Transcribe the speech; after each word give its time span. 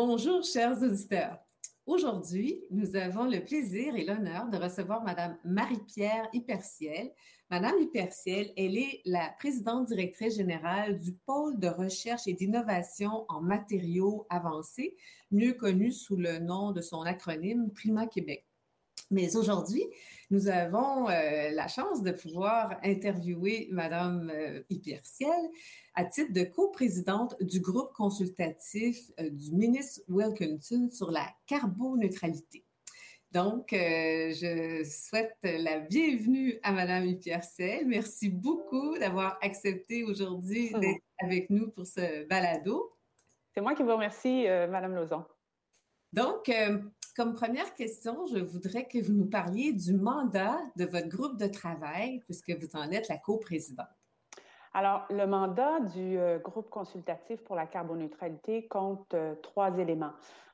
Bonjour, 0.00 0.44
chers 0.44 0.80
auditeurs. 0.80 1.38
Aujourd'hui, 1.84 2.62
nous 2.70 2.94
avons 2.94 3.24
le 3.24 3.40
plaisir 3.44 3.96
et 3.96 4.04
l'honneur 4.04 4.48
de 4.48 4.56
recevoir 4.56 5.02
Madame 5.02 5.36
Marie-Pierre 5.44 6.28
Hyperciel. 6.32 7.10
Madame 7.50 7.80
Hyperciel, 7.80 8.52
elle 8.56 8.78
est 8.78 9.00
la 9.06 9.34
présidente 9.40 9.88
directrice 9.88 10.36
générale 10.36 11.00
du 11.00 11.14
pôle 11.26 11.58
de 11.58 11.66
recherche 11.66 12.28
et 12.28 12.32
d'innovation 12.32 13.24
en 13.28 13.40
matériaux 13.40 14.24
avancés, 14.30 14.96
mieux 15.32 15.54
connu 15.54 15.90
sous 15.90 16.14
le 16.14 16.38
nom 16.38 16.70
de 16.70 16.80
son 16.80 17.00
acronyme 17.00 17.72
Prima 17.72 18.06
Québec. 18.06 18.47
Mais 19.10 19.36
aujourd'hui, 19.36 19.84
nous 20.30 20.48
avons 20.48 21.08
euh, 21.08 21.50
la 21.50 21.68
chance 21.68 22.02
de 22.02 22.10
pouvoir 22.10 22.78
interviewer 22.82 23.68
Madame 23.70 24.30
euh, 24.34 24.62
à 25.94 26.04
titre 26.04 26.32
de 26.32 26.44
coprésidente 26.44 27.34
du 27.40 27.60
groupe 27.60 27.92
consultatif 27.94 29.10
euh, 29.20 29.30
du 29.30 29.52
ministre 29.52 30.02
Wilkinson 30.08 30.88
sur 30.92 31.10
la 31.10 31.26
carboneutralité. 31.46 32.64
Donc, 33.32 33.72
euh, 33.72 34.32
je 34.32 34.84
souhaite 34.84 35.36
la 35.42 35.80
bienvenue 35.80 36.58
à 36.62 36.72
Madame 36.72 37.06
Ipierciel. 37.06 37.86
Merci 37.86 38.28
beaucoup 38.28 38.98
d'avoir 38.98 39.38
accepté 39.42 40.04
aujourd'hui 40.04 40.72
d'être 40.80 41.04
avec 41.18 41.50
nous 41.50 41.70
pour 41.70 41.86
ce 41.86 42.26
balado. 42.26 42.94
C'est 43.54 43.60
moi 43.60 43.74
qui 43.74 43.82
vous 43.82 43.92
remercie, 43.92 44.44
Madame 44.70 44.94
Lozon. 44.94 45.24
Donc, 46.12 46.50
comme 47.18 47.34
première 47.34 47.74
question, 47.74 48.26
je 48.26 48.38
voudrais 48.38 48.84
que 48.84 49.04
vous 49.04 49.12
nous 49.12 49.28
parliez 49.28 49.72
du 49.72 49.92
mandat 49.92 50.56
de 50.76 50.84
votre 50.84 51.08
groupe 51.08 51.36
de 51.36 51.48
travail, 51.48 52.20
puisque 52.26 52.50
vous 52.50 52.76
en 52.78 52.92
êtes 52.92 53.08
la 53.08 53.16
coprésidente. 53.16 53.88
Alors, 54.72 55.04
le 55.10 55.26
mandat 55.26 55.80
du 55.80 56.16
euh, 56.16 56.38
groupe 56.38 56.70
consultatif 56.70 57.42
pour 57.42 57.56
la 57.56 57.66
carboneutralité 57.66 58.68
compte 58.68 59.14
euh, 59.14 59.34
trois 59.42 59.76
éléments. 59.78 60.12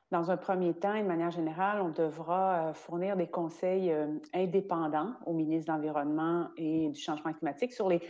Dans 0.09 0.31
un 0.31 0.37
premier 0.37 0.73
temps, 0.73 0.99
de 0.99 1.05
manière 1.05 1.29
générale, 1.29 1.81
on 1.81 1.89
devra 1.89 2.69
euh, 2.69 2.73
fournir 2.73 3.15
des 3.15 3.27
conseils 3.27 3.95
indépendants 4.33 5.13
au 5.27 5.33
ministre 5.33 5.71
de 5.71 5.77
l'Environnement 5.77 6.47
et 6.57 6.89
du 6.89 6.99
Changement 6.99 7.33
climatique 7.33 7.73
sur 7.73 7.89
les 7.89 8.01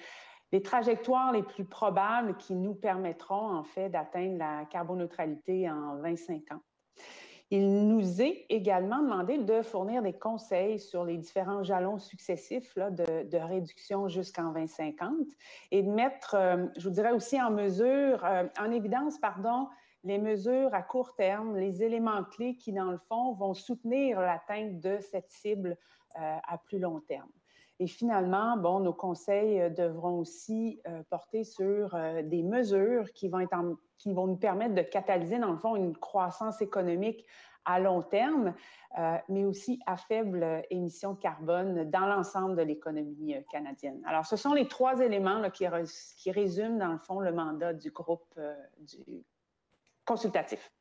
trajectoires 0.63 1.33
les 1.33 1.43
plus 1.43 1.65
probables 1.65 2.37
qui 2.37 2.55
nous 2.55 2.75
permettront, 2.75 3.49
en 3.53 3.65
fait, 3.65 3.89
d'atteindre 3.89 4.37
la 4.37 4.63
carboneutralité 4.71 5.69
en 5.69 5.97
25 5.97 6.53
ans. 6.53 6.61
Il 7.51 7.87
nous 7.87 8.21
est 8.21 8.45
également 8.49 9.01
demandé 9.01 9.37
de 9.37 9.61
fournir 9.61 10.01
des 10.01 10.13
conseils 10.13 10.79
sur 10.79 11.03
les 11.03 11.17
différents 11.17 11.63
jalons 11.63 11.99
successifs 11.99 12.75
de, 12.75 13.37
réduction 13.37 14.07
jusqu'en 14.07 14.51
2050 14.51 15.11
et 15.71 15.83
de 15.83 15.89
mettre, 15.89 16.33
euh, 16.35 16.65
je 16.75 16.87
vous 16.87 16.95
dirais 16.95 17.11
aussi 17.11 17.39
en 17.39 17.51
mesure, 17.51 18.25
euh, 18.25 18.47
en 18.59 18.71
évidence, 18.71 19.19
pardon, 19.19 19.67
les 20.03 20.17
mesures 20.17 20.73
à 20.73 20.81
court 20.81 21.15
terme, 21.15 21.55
les 21.55 21.83
éléments 21.83 22.23
clés 22.23 22.55
qui, 22.55 22.71
dans 22.71 22.91
le 22.91 22.97
fond, 22.97 23.33
vont 23.33 23.53
soutenir 23.53 24.19
l'atteinte 24.19 24.79
de 24.79 24.97
cette 24.99 25.29
cible 25.29 25.77
euh, 26.19 26.37
à 26.47 26.57
plus 26.57 26.79
long 26.79 26.99
terme. 27.01 27.29
Et 27.79 27.87
finalement, 27.87 28.55
bon, 28.57 28.79
nos 28.79 28.93
conseils 28.93 29.69
devront 29.71 30.19
aussi 30.19 30.81
porter 31.09 31.43
sur 31.43 31.97
des 32.23 32.41
mesures 32.41 33.11
qui 33.11 33.27
vont 33.27 33.39
être 33.39 33.53
qui 33.97 34.13
vont 34.13 34.27
nous 34.27 34.37
permettre 34.37 34.75
de 34.75 34.81
catalyser, 34.81 35.39
dans 35.39 35.51
le 35.51 35.57
fond, 35.57 35.75
une 35.75 35.97
croissance 35.97 36.61
économique 36.61 37.25
à 37.65 37.79
long 37.79 38.01
terme, 38.03 38.53
euh, 38.97 39.17
mais 39.27 39.43
aussi 39.43 39.79
à 39.85 39.97
faible 39.97 40.63
émission 40.69 41.13
de 41.13 41.19
carbone 41.19 41.89
dans 41.89 42.05
l'ensemble 42.05 42.55
de 42.55 42.61
l'économie 42.61 43.35
euh, 43.35 43.41
canadienne. 43.51 44.01
Alors, 44.05 44.25
ce 44.25 44.35
sont 44.35 44.53
les 44.53 44.67
trois 44.67 44.99
éléments 44.99 45.49
qui, 45.49 45.67
résument, 46.31 46.77
dans 46.77 46.93
le 46.93 46.99
fond, 46.99 47.19
le 47.19 47.33
mandat 47.33 47.73
du 47.73 47.89
groupe 47.91 48.33
euh, 48.37 48.55
consultatif. 50.05 50.71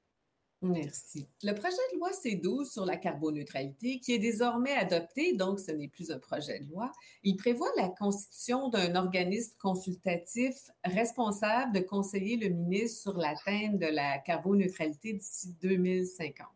Merci. 0.64 1.28
Le 1.42 1.52
projet 1.52 1.76
de 1.92 1.98
loi 1.98 2.10
C12 2.10 2.72
sur 2.72 2.86
la 2.86 2.96
carboneutralité, 2.96 3.98
qui 3.98 4.14
est 4.14 4.18
désormais 4.18 4.72
adopté, 4.72 5.34
donc 5.34 5.60
ce 5.60 5.70
n'est 5.70 5.88
plus 5.88 6.10
un 6.10 6.18
projet 6.18 6.60
de 6.60 6.70
loi, 6.70 6.90
il 7.22 7.36
prévoit 7.36 7.68
la 7.76 7.90
constitution 7.90 8.70
d'un 8.70 8.94
organisme 8.94 9.52
consultatif 9.58 10.54
responsable 10.82 11.74
de 11.74 11.80
conseiller 11.80 12.38
le 12.38 12.48
ministre 12.48 13.02
sur 13.02 13.18
l'atteinte 13.18 13.78
de 13.78 13.86
la 13.86 14.18
carboneutralité 14.18 15.12
d'ici 15.12 15.54
2050. 15.60 16.46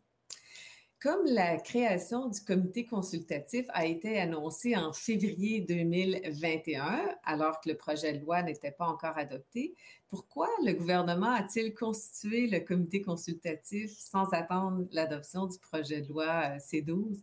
Comme 1.01 1.27
la 1.27 1.59
création 1.59 2.27
du 2.27 2.41
comité 2.41 2.85
consultatif 2.85 3.67
a 3.69 3.87
été 3.87 4.19
annoncée 4.19 4.75
en 4.75 4.93
février 4.93 5.61
2021, 5.61 7.15
alors 7.25 7.61
que 7.61 7.69
le 7.69 7.77
projet 7.77 8.15
de 8.15 8.25
loi 8.25 8.43
n'était 8.43 8.73
pas 8.73 8.87
encore 8.87 9.17
adopté, 9.17 9.77
pourquoi 10.09 10.49
le 10.65 10.73
gouvernement 10.73 11.31
a-t-il 11.31 11.73
constitué 11.73 12.49
le 12.49 12.59
comité 12.59 13.01
consultatif 13.01 13.93
sans 13.97 14.33
attendre 14.33 14.87
l'adoption 14.91 15.47
du 15.47 15.57
projet 15.61 16.01
de 16.01 16.09
loi 16.09 16.25
euh, 16.25 16.57
C12? 16.57 17.23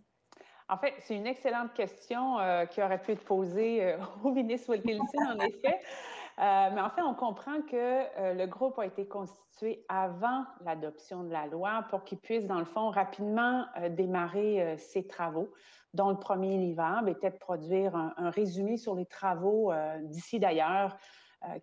En 0.69 0.77
fait, 0.77 0.93
c'est 1.01 1.15
une 1.15 1.27
excellente 1.27 1.73
question 1.73 2.39
euh, 2.39 2.65
qui 2.65 2.81
aurait 2.81 3.01
pu 3.01 3.11
être 3.11 3.25
posée 3.25 3.83
euh, 3.83 3.97
au 4.23 4.31
ministre 4.31 4.69
Wilkinson, 4.69 5.35
en 5.35 5.39
effet. 5.41 5.81
Euh, 6.37 6.69
mais 6.73 6.81
en 6.81 6.89
fait, 6.89 7.01
on 7.01 7.13
comprend 7.13 7.61
que 7.61 7.75
euh, 7.75 8.33
le 8.33 8.45
groupe 8.45 8.77
a 8.77 8.85
été 8.85 9.07
constitué 9.07 9.85
avant 9.87 10.43
l'adoption 10.65 11.23
de 11.23 11.31
la 11.31 11.47
loi 11.47 11.85
pour 11.89 12.03
qu'il 12.03 12.17
puisse, 12.17 12.45
dans 12.45 12.59
le 12.59 12.65
fond, 12.65 12.89
rapidement 12.89 13.65
euh, 13.77 13.87
démarrer 13.87 14.75
ses 14.77 15.07
travaux, 15.07 15.53
dont 15.93 16.09
le 16.09 16.17
premier 16.17 16.57
livrable 16.57 17.09
était 17.09 17.31
de 17.31 17.37
produire 17.37 17.95
un, 17.95 18.29
résumé 18.29 18.75
sur 18.75 18.95
les 18.95 19.05
travaux 19.05 19.71
d'ici 20.03 20.39
d'ailleurs 20.39 20.97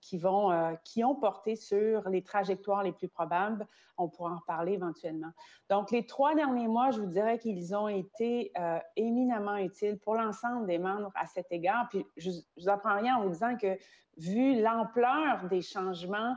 qui 0.01 0.19
vont, 0.19 0.51
euh, 0.51 0.75
qui 0.85 1.05
ont 1.05 1.15
porté 1.15 1.57
sur 1.57 2.09
les 2.09 2.23
trajectoires 2.23 2.83
les 2.83 2.93
plus 2.93 3.09
probables. 3.09 3.67
On 3.99 4.09
pourra 4.09 4.33
en 4.33 4.41
parler 4.47 4.73
éventuellement. 4.73 5.31
Donc, 5.69 5.91
les 5.91 6.07
trois 6.07 6.35
derniers 6.35 6.69
mois, 6.69 6.91
je 6.91 7.01
vous 7.01 7.07
dirais 7.07 7.39
qu'ils 7.39 7.75
ont 7.75 7.89
été 7.89 8.53
euh, 8.59 8.79
éminemment 8.97 9.57
utiles 9.57 9.99
pour 9.99 10.15
l'ensemble 10.15 10.67
des 10.67 10.79
membres 10.79 11.11
à 11.15 11.27
cet 11.27 11.51
égard. 11.51 11.89
Puis, 11.91 12.05
je, 12.17 12.31
je 12.31 12.63
vous 12.63 12.69
apprends 12.69 12.97
rien 12.97 13.17
en 13.17 13.23
vous 13.23 13.31
disant 13.31 13.57
que 13.57 13.77
vu 14.17 14.61
l'ampleur 14.61 15.49
des 15.49 15.63
changements 15.63 16.37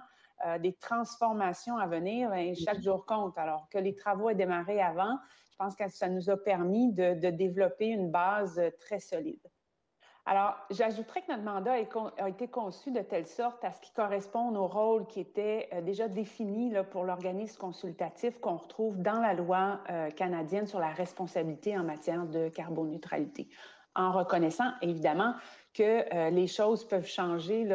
des 0.60 0.74
transformations 0.74 1.78
à 1.78 1.88
venir, 1.88 2.30
ben, 2.30 2.54
chaque 2.54 2.82
jour 2.82 3.06
compte. 3.06 3.38
Alors 3.38 3.70
que 3.70 3.78
les 3.78 3.96
travaux 3.96 4.30
aient 4.30 4.36
démarré 4.36 4.82
avant, 4.82 5.18
je 5.50 5.56
pense 5.56 5.76
que 5.76 5.88
ça 5.88 6.10
nous 6.10 6.30
a 6.30 6.36
permis 6.36 6.92
de 6.92 7.30
développer 7.30 7.88
une 7.88 8.12
base 8.12 8.62
très 8.82 9.00
solide. 9.00 9.40
Alors, 10.28 10.56
j'ajouterais 10.72 11.22
que 11.22 11.32
notre 11.32 11.44
mandat 11.44 11.74
a 12.18 12.30
été 12.30 12.48
conçu 12.48 12.90
de 12.90 13.02
telle 13.02 13.28
sorte 13.28 13.64
à 13.64 13.72
ce 13.72 13.80
qu'il 13.80 13.94
corresponde 13.94 14.58
au 14.58 14.66
rôle 14.66 15.06
qui 15.06 15.20
était 15.20 15.70
euh, 15.72 15.82
déjà 15.82 16.08
défini 16.08 16.72
là, 16.72 16.84
pour 16.84 17.04
l'organisme 17.04 17.60
consultatif 17.60 18.40
qu'on 18.40 18.56
retrouve 18.56 18.98
dans 18.98 19.20
la 19.20 19.36
loi 19.36 19.82
euh, 19.92 20.10
canadienne 20.10 20.66
sur 20.66 20.80
la 20.80 20.90
responsabilité 20.90 21.78
en 21.78 21.84
matière 21.84 22.26
de 22.26 22.50
carboneutralité 22.50 23.48
en 23.98 24.12
reconnaissant 24.12 24.72
évidemment 24.82 25.36
que 25.74 26.14
euh, 26.14 26.30
les 26.30 26.48
choses 26.48 26.86
peuvent 26.86 27.06
changer 27.06 27.66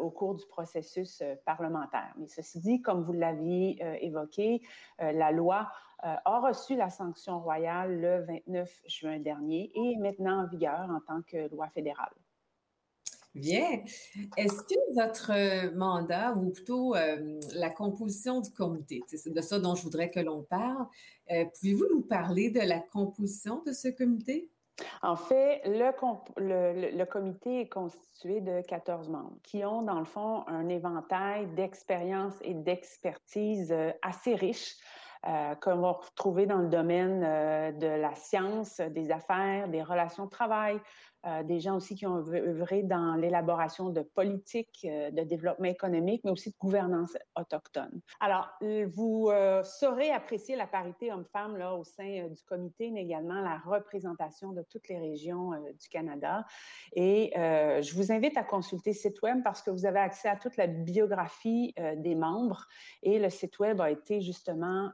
au 0.00 0.08
cours 0.08 0.34
du 0.36 0.46
processus 0.46 1.22
parlementaire. 1.44 2.14
Mais 2.16 2.28
ceci 2.28 2.60
dit, 2.60 2.80
comme 2.80 3.02
vous 3.02 3.12
l'aviez 3.12 3.82
évoqué, 4.00 4.62
la 4.98 5.32
loi 5.32 5.68
a 6.00 6.40
reçu 6.40 6.76
la 6.76 6.90
sanction 6.90 7.40
royale 7.40 8.00
le 8.00 8.24
29 8.24 8.82
juin 8.86 9.18
dernier 9.18 9.70
et 9.74 9.92
est 9.92 9.96
maintenant 9.96 10.44
en 10.44 10.46
vigueur 10.46 10.88
en 10.90 11.00
tant 11.00 11.22
que 11.22 11.48
loi 11.50 11.68
fédérale. 11.68 12.12
Bien. 13.34 13.82
Est-ce 14.36 14.62
que 14.62 14.94
votre 14.94 15.74
mandat, 15.74 16.32
ou 16.32 16.50
plutôt 16.50 16.94
la 16.94 17.70
composition 17.70 18.40
du 18.40 18.50
comité, 18.50 19.02
c'est 19.08 19.32
de 19.32 19.40
ça 19.42 19.58
dont 19.58 19.74
je 19.74 19.82
voudrais 19.82 20.10
que 20.10 20.20
l'on 20.20 20.42
parle, 20.42 20.86
pouvez-vous 21.28 21.86
nous 21.92 22.02
parler 22.02 22.50
de 22.50 22.60
la 22.60 22.80
composition 22.80 23.62
de 23.66 23.72
ce 23.72 23.88
comité? 23.88 24.50
En 25.02 25.16
fait, 25.16 25.62
le, 25.64 25.90
le, 26.36 26.96
le, 26.96 27.04
comité 27.06 27.62
est 27.62 27.68
constitué 27.68 28.40
de 28.40 28.60
14 28.62 29.08
membres 29.08 29.36
qui 29.42 29.64
ont, 29.64 29.82
dans 29.82 29.98
le 29.98 30.04
fond, 30.04 30.44
un 30.48 30.68
éventail 30.68 31.46
d'expérience 31.54 32.34
et 32.42 32.52
d'expertise 32.52 33.72
euh, 33.72 33.92
assez 34.02 34.34
riche 34.34 34.74
euh, 34.74 34.95
qu'on 35.22 35.76
va 35.76 35.92
retrouver 35.92 36.46
dans 36.46 36.58
le 36.58 36.68
domaine 36.68 37.22
euh, 37.24 37.72
de 37.72 37.86
la 37.86 38.14
science, 38.14 38.80
des 38.80 39.10
affaires, 39.10 39.68
des 39.68 39.82
relations 39.82 40.24
de 40.24 40.30
travail, 40.30 40.80
euh, 41.26 41.42
des 41.42 41.58
gens 41.58 41.76
aussi 41.76 41.96
qui 41.96 42.06
ont 42.06 42.18
œuvré 42.18 42.84
dans 42.84 43.16
l'élaboration 43.16 43.90
de 43.90 44.02
politiques 44.02 44.86
euh, 44.88 45.10
de 45.10 45.22
développement 45.22 45.66
économique, 45.66 46.22
mais 46.24 46.30
aussi 46.30 46.50
de 46.50 46.56
gouvernance 46.60 47.16
autochtone. 47.34 48.00
Alors, 48.20 48.48
vous 48.60 49.28
euh, 49.30 49.64
saurez 49.64 50.10
apprécier 50.10 50.54
la 50.54 50.68
parité 50.68 51.12
homme-femme 51.12 51.56
là 51.56 51.74
au 51.74 51.82
sein 51.82 52.28
du 52.28 52.44
comité, 52.44 52.90
mais 52.92 53.02
également 53.02 53.40
la 53.40 53.58
représentation 53.58 54.52
de 54.52 54.62
toutes 54.70 54.88
les 54.88 54.98
régions 54.98 55.50
du 55.50 55.88
Canada. 55.88 56.44
Et 56.94 57.32
je 57.34 57.94
vous 57.94 58.12
invite 58.12 58.36
à 58.36 58.44
consulter 58.44 58.90
le 58.90 58.96
site 58.96 59.20
web 59.22 59.42
parce 59.42 59.62
que 59.62 59.70
vous 59.70 59.86
avez 59.86 59.98
accès 59.98 60.28
à 60.28 60.36
toute 60.36 60.56
la 60.56 60.66
biographie 60.66 61.74
des 61.96 62.14
membres 62.14 62.66
et 63.02 63.18
le 63.18 63.30
site 63.30 63.58
web 63.58 63.80
a 63.80 63.90
été 63.90 64.20
justement 64.20 64.90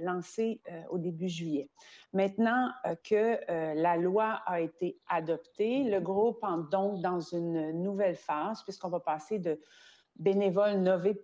lancé 0.00 0.60
au 0.90 0.98
début 0.98 1.28
juillet. 1.28 1.68
Maintenant 2.12 2.70
que 3.04 3.38
la 3.74 3.96
loi 3.96 4.42
a 4.46 4.60
été 4.60 4.98
adoptée, 5.08 5.71
le 5.78 6.00
groupe 6.00 6.38
entre 6.42 6.68
donc 6.70 7.00
dans 7.00 7.20
une 7.20 7.82
nouvelle 7.82 8.16
phase, 8.16 8.62
puisqu'on 8.62 8.88
va 8.88 9.00
passer 9.00 9.38
de, 9.38 9.60
bénévoles 10.16 10.82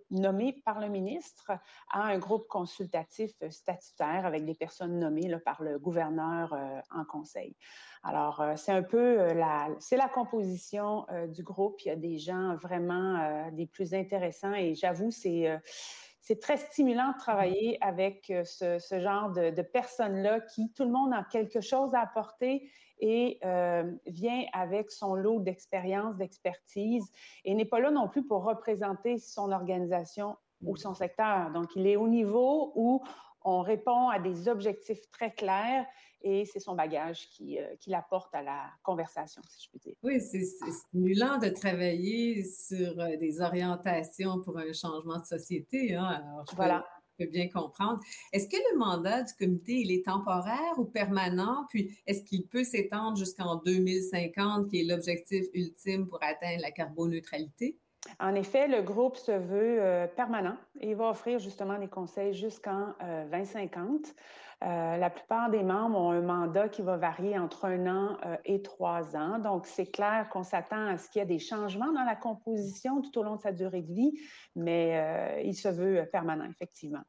nommés, 0.09 0.53
par 0.65 0.79
le 0.79 0.87
ministre 0.87 1.51
à 1.91 2.03
un 2.03 2.17
groupe 2.17 2.47
consultatif 2.47 3.31
statutaire 3.49 4.25
avec 4.25 4.45
des 4.45 4.55
personnes 4.55 4.99
nommées 4.99 5.29
par 5.45 5.61
le 5.61 5.79
gouverneur 5.79 6.55
en 6.91 7.05
conseil. 7.05 7.55
Alors, 8.03 8.43
c'est 8.55 8.71
un 8.71 8.83
peu 8.83 9.33
la, 9.33 9.69
c'est 9.79 9.97
la 9.97 10.09
composition 10.09 11.05
du 11.27 11.43
groupe. 11.43 11.81
Il 11.85 11.89
y 11.89 11.91
a 11.91 11.95
des 11.95 12.17
gens 12.17 12.55
vraiment 12.55 13.49
des 13.51 13.67
plus 13.67 13.93
intéressants 13.93 14.53
et 14.53 14.75
j'avoue, 14.75 15.11
c'est 15.11 15.59
c'est 16.21 16.39
très 16.39 16.57
stimulant 16.57 17.13
de 17.13 17.17
travailler 17.17 17.79
avec 17.81 18.31
ce, 18.43 18.99
genre 18.99 19.31
de, 19.31 19.49
de 19.49 19.61
personnes-là 19.63 20.41
qui, 20.41 20.71
tout 20.73 20.83
le 20.83 20.91
monde 20.91 21.11
a 21.11 21.23
quelque 21.23 21.59
chose 21.59 21.95
à 21.95 22.01
apporter 22.01 22.69
et 22.99 23.39
euh, 23.43 23.91
vient 24.05 24.43
avec 24.53 24.91
son 24.91 25.15
lot 25.15 25.39
d'expérience, 25.39 26.17
d'expertise 26.17 27.09
et 27.45 27.53
n'est 27.53 27.65
pas 27.65 27.79
là 27.79 27.91
non 27.91 28.07
plus 28.07 28.25
pour 28.25 28.43
représenter 28.43 29.17
son 29.17 29.51
organisation 29.51 30.37
ou 30.61 30.75
son 30.75 30.93
secteur. 30.93 31.51
Donc, 31.51 31.75
il 31.75 31.87
est 31.87 31.95
au 31.95 32.07
niveau 32.07 32.73
où 32.75 33.01
on 33.43 33.61
répond 33.61 34.09
à 34.09 34.19
des 34.19 34.49
objectifs 34.49 35.09
très 35.11 35.31
clairs 35.31 35.85
et 36.21 36.43
c'est 36.43 36.59
son 36.59 36.75
bagage 36.75 37.29
qui, 37.29 37.57
euh, 37.57 37.75
qui 37.79 37.89
l'apporte 37.89 38.35
à 38.35 38.41
la 38.41 38.65
conversation, 38.83 39.41
si 39.47 39.65
je 39.65 39.71
peux 39.71 39.79
dire. 39.79 39.95
Oui, 40.03 40.19
c'est 40.19 40.43
stimulant 40.43 41.37
de 41.37 41.47
travailler 41.47 42.43
sur 42.43 42.99
euh, 42.99 43.15
des 43.15 43.39
orientations 43.39 44.41
pour 44.41 44.57
un 44.57 44.73
changement 44.73 45.19
de 45.19 45.25
société. 45.25 45.95
Hein. 45.95 46.03
Alors, 46.03 46.45
voilà 46.55 46.85
bien 47.25 47.49
comprendre. 47.49 47.99
Est-ce 48.33 48.47
que 48.47 48.57
le 48.71 48.77
mandat 48.77 49.23
du 49.23 49.33
comité, 49.33 49.81
est 49.81 50.05
temporaire 50.05 50.77
ou 50.77 50.85
permanent? 50.85 51.65
Puis, 51.69 51.97
est-ce 52.05 52.23
qu'il 52.23 52.45
peut 52.45 52.63
s'étendre 52.63 53.17
jusqu'en 53.17 53.55
2050, 53.57 54.69
qui 54.69 54.81
est 54.81 54.83
l'objectif 54.83 55.45
ultime 55.53 56.07
pour 56.07 56.19
atteindre 56.21 56.61
la 56.61 56.71
carboneutralité? 56.71 57.77
En 58.19 58.35
effet, 58.35 58.67
le 58.67 58.81
groupe 58.81 59.17
se 59.17 59.31
veut 59.31 59.81
euh, 59.81 60.07
permanent 60.07 60.57
et 60.79 60.93
va 60.93 61.09
offrir 61.09 61.39
justement 61.39 61.77
des 61.77 61.87
conseils 61.87 62.33
jusqu'en 62.33 62.93
2050. 63.31 63.87
Euh, 63.87 63.95
euh, 64.61 64.97
la 64.97 65.09
plupart 65.09 65.49
des 65.49 65.63
membres 65.63 65.97
ont 65.97 66.11
un 66.11 66.21
mandat 66.21 66.67
qui 66.67 66.81
va 66.81 66.97
varier 66.97 67.37
entre 67.37 67.65
un 67.65 67.87
an 67.87 68.17
et 68.43 68.61
trois 68.61 69.15
ans. 69.15 69.39
Donc, 69.39 69.65
c'est 69.65 69.89
clair 69.89 70.27
qu'on 70.29 70.43
s'attend 70.43 70.87
à 70.87 70.97
ce 70.97 71.09
qu'il 71.09 71.19
y 71.19 71.23
ait 71.23 71.27
des 71.27 71.39
changements 71.39 71.93
dans 71.93 72.03
la 72.03 72.15
composition 72.15 73.01
tout 73.01 73.17
au 73.19 73.23
long 73.23 73.35
de 73.35 73.41
sa 73.41 73.53
durée 73.53 73.81
de 73.81 73.93
vie, 73.93 74.19
mais 74.55 75.41
il 75.45 75.55
se 75.55 75.69
veut 75.69 76.05
permanent, 76.11 76.43
effectivement. 76.43 77.03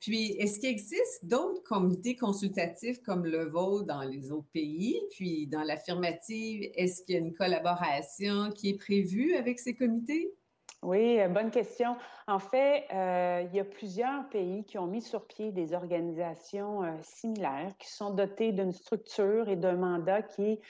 Puis, 0.00 0.32
est-ce 0.38 0.60
qu'il 0.60 0.70
existe 0.70 1.24
d'autres 1.24 1.62
comités 1.64 2.16
consultatifs 2.16 3.00
comme 3.02 3.26
le 3.26 3.48
vôtre 3.48 3.86
dans 3.86 4.02
les 4.02 4.30
autres 4.30 4.48
pays? 4.52 4.96
Puis, 5.10 5.46
dans 5.48 5.62
l'affirmative, 5.62 6.70
est-ce 6.74 7.02
qu'il 7.02 7.14
y 7.14 7.18
a 7.18 7.20
une 7.20 7.34
collaboration 7.34 8.50
qui 8.52 8.70
est 8.70 8.78
prévue 8.78 9.34
avec 9.34 9.58
ces 9.58 9.74
comités? 9.74 10.32
Oui, 10.82 11.18
euh, 11.18 11.26
bonne 11.26 11.50
question. 11.50 11.96
En 12.28 12.38
fait, 12.38 12.86
euh, 12.92 13.42
il 13.48 13.56
y 13.56 13.58
a 13.58 13.64
plusieurs 13.64 14.28
pays 14.28 14.64
qui 14.64 14.78
ont 14.78 14.86
mis 14.86 15.02
sur 15.02 15.26
pied 15.26 15.50
des 15.50 15.74
organisations 15.74 16.84
euh, 16.84 16.92
similaires, 17.02 17.72
qui 17.80 17.88
sont 17.88 18.14
dotées 18.14 18.52
d'une 18.52 18.70
structure 18.70 19.48
et 19.48 19.56
d'un 19.56 19.74
mandat 19.74 20.22
qui 20.22 20.44
est, 20.52 20.60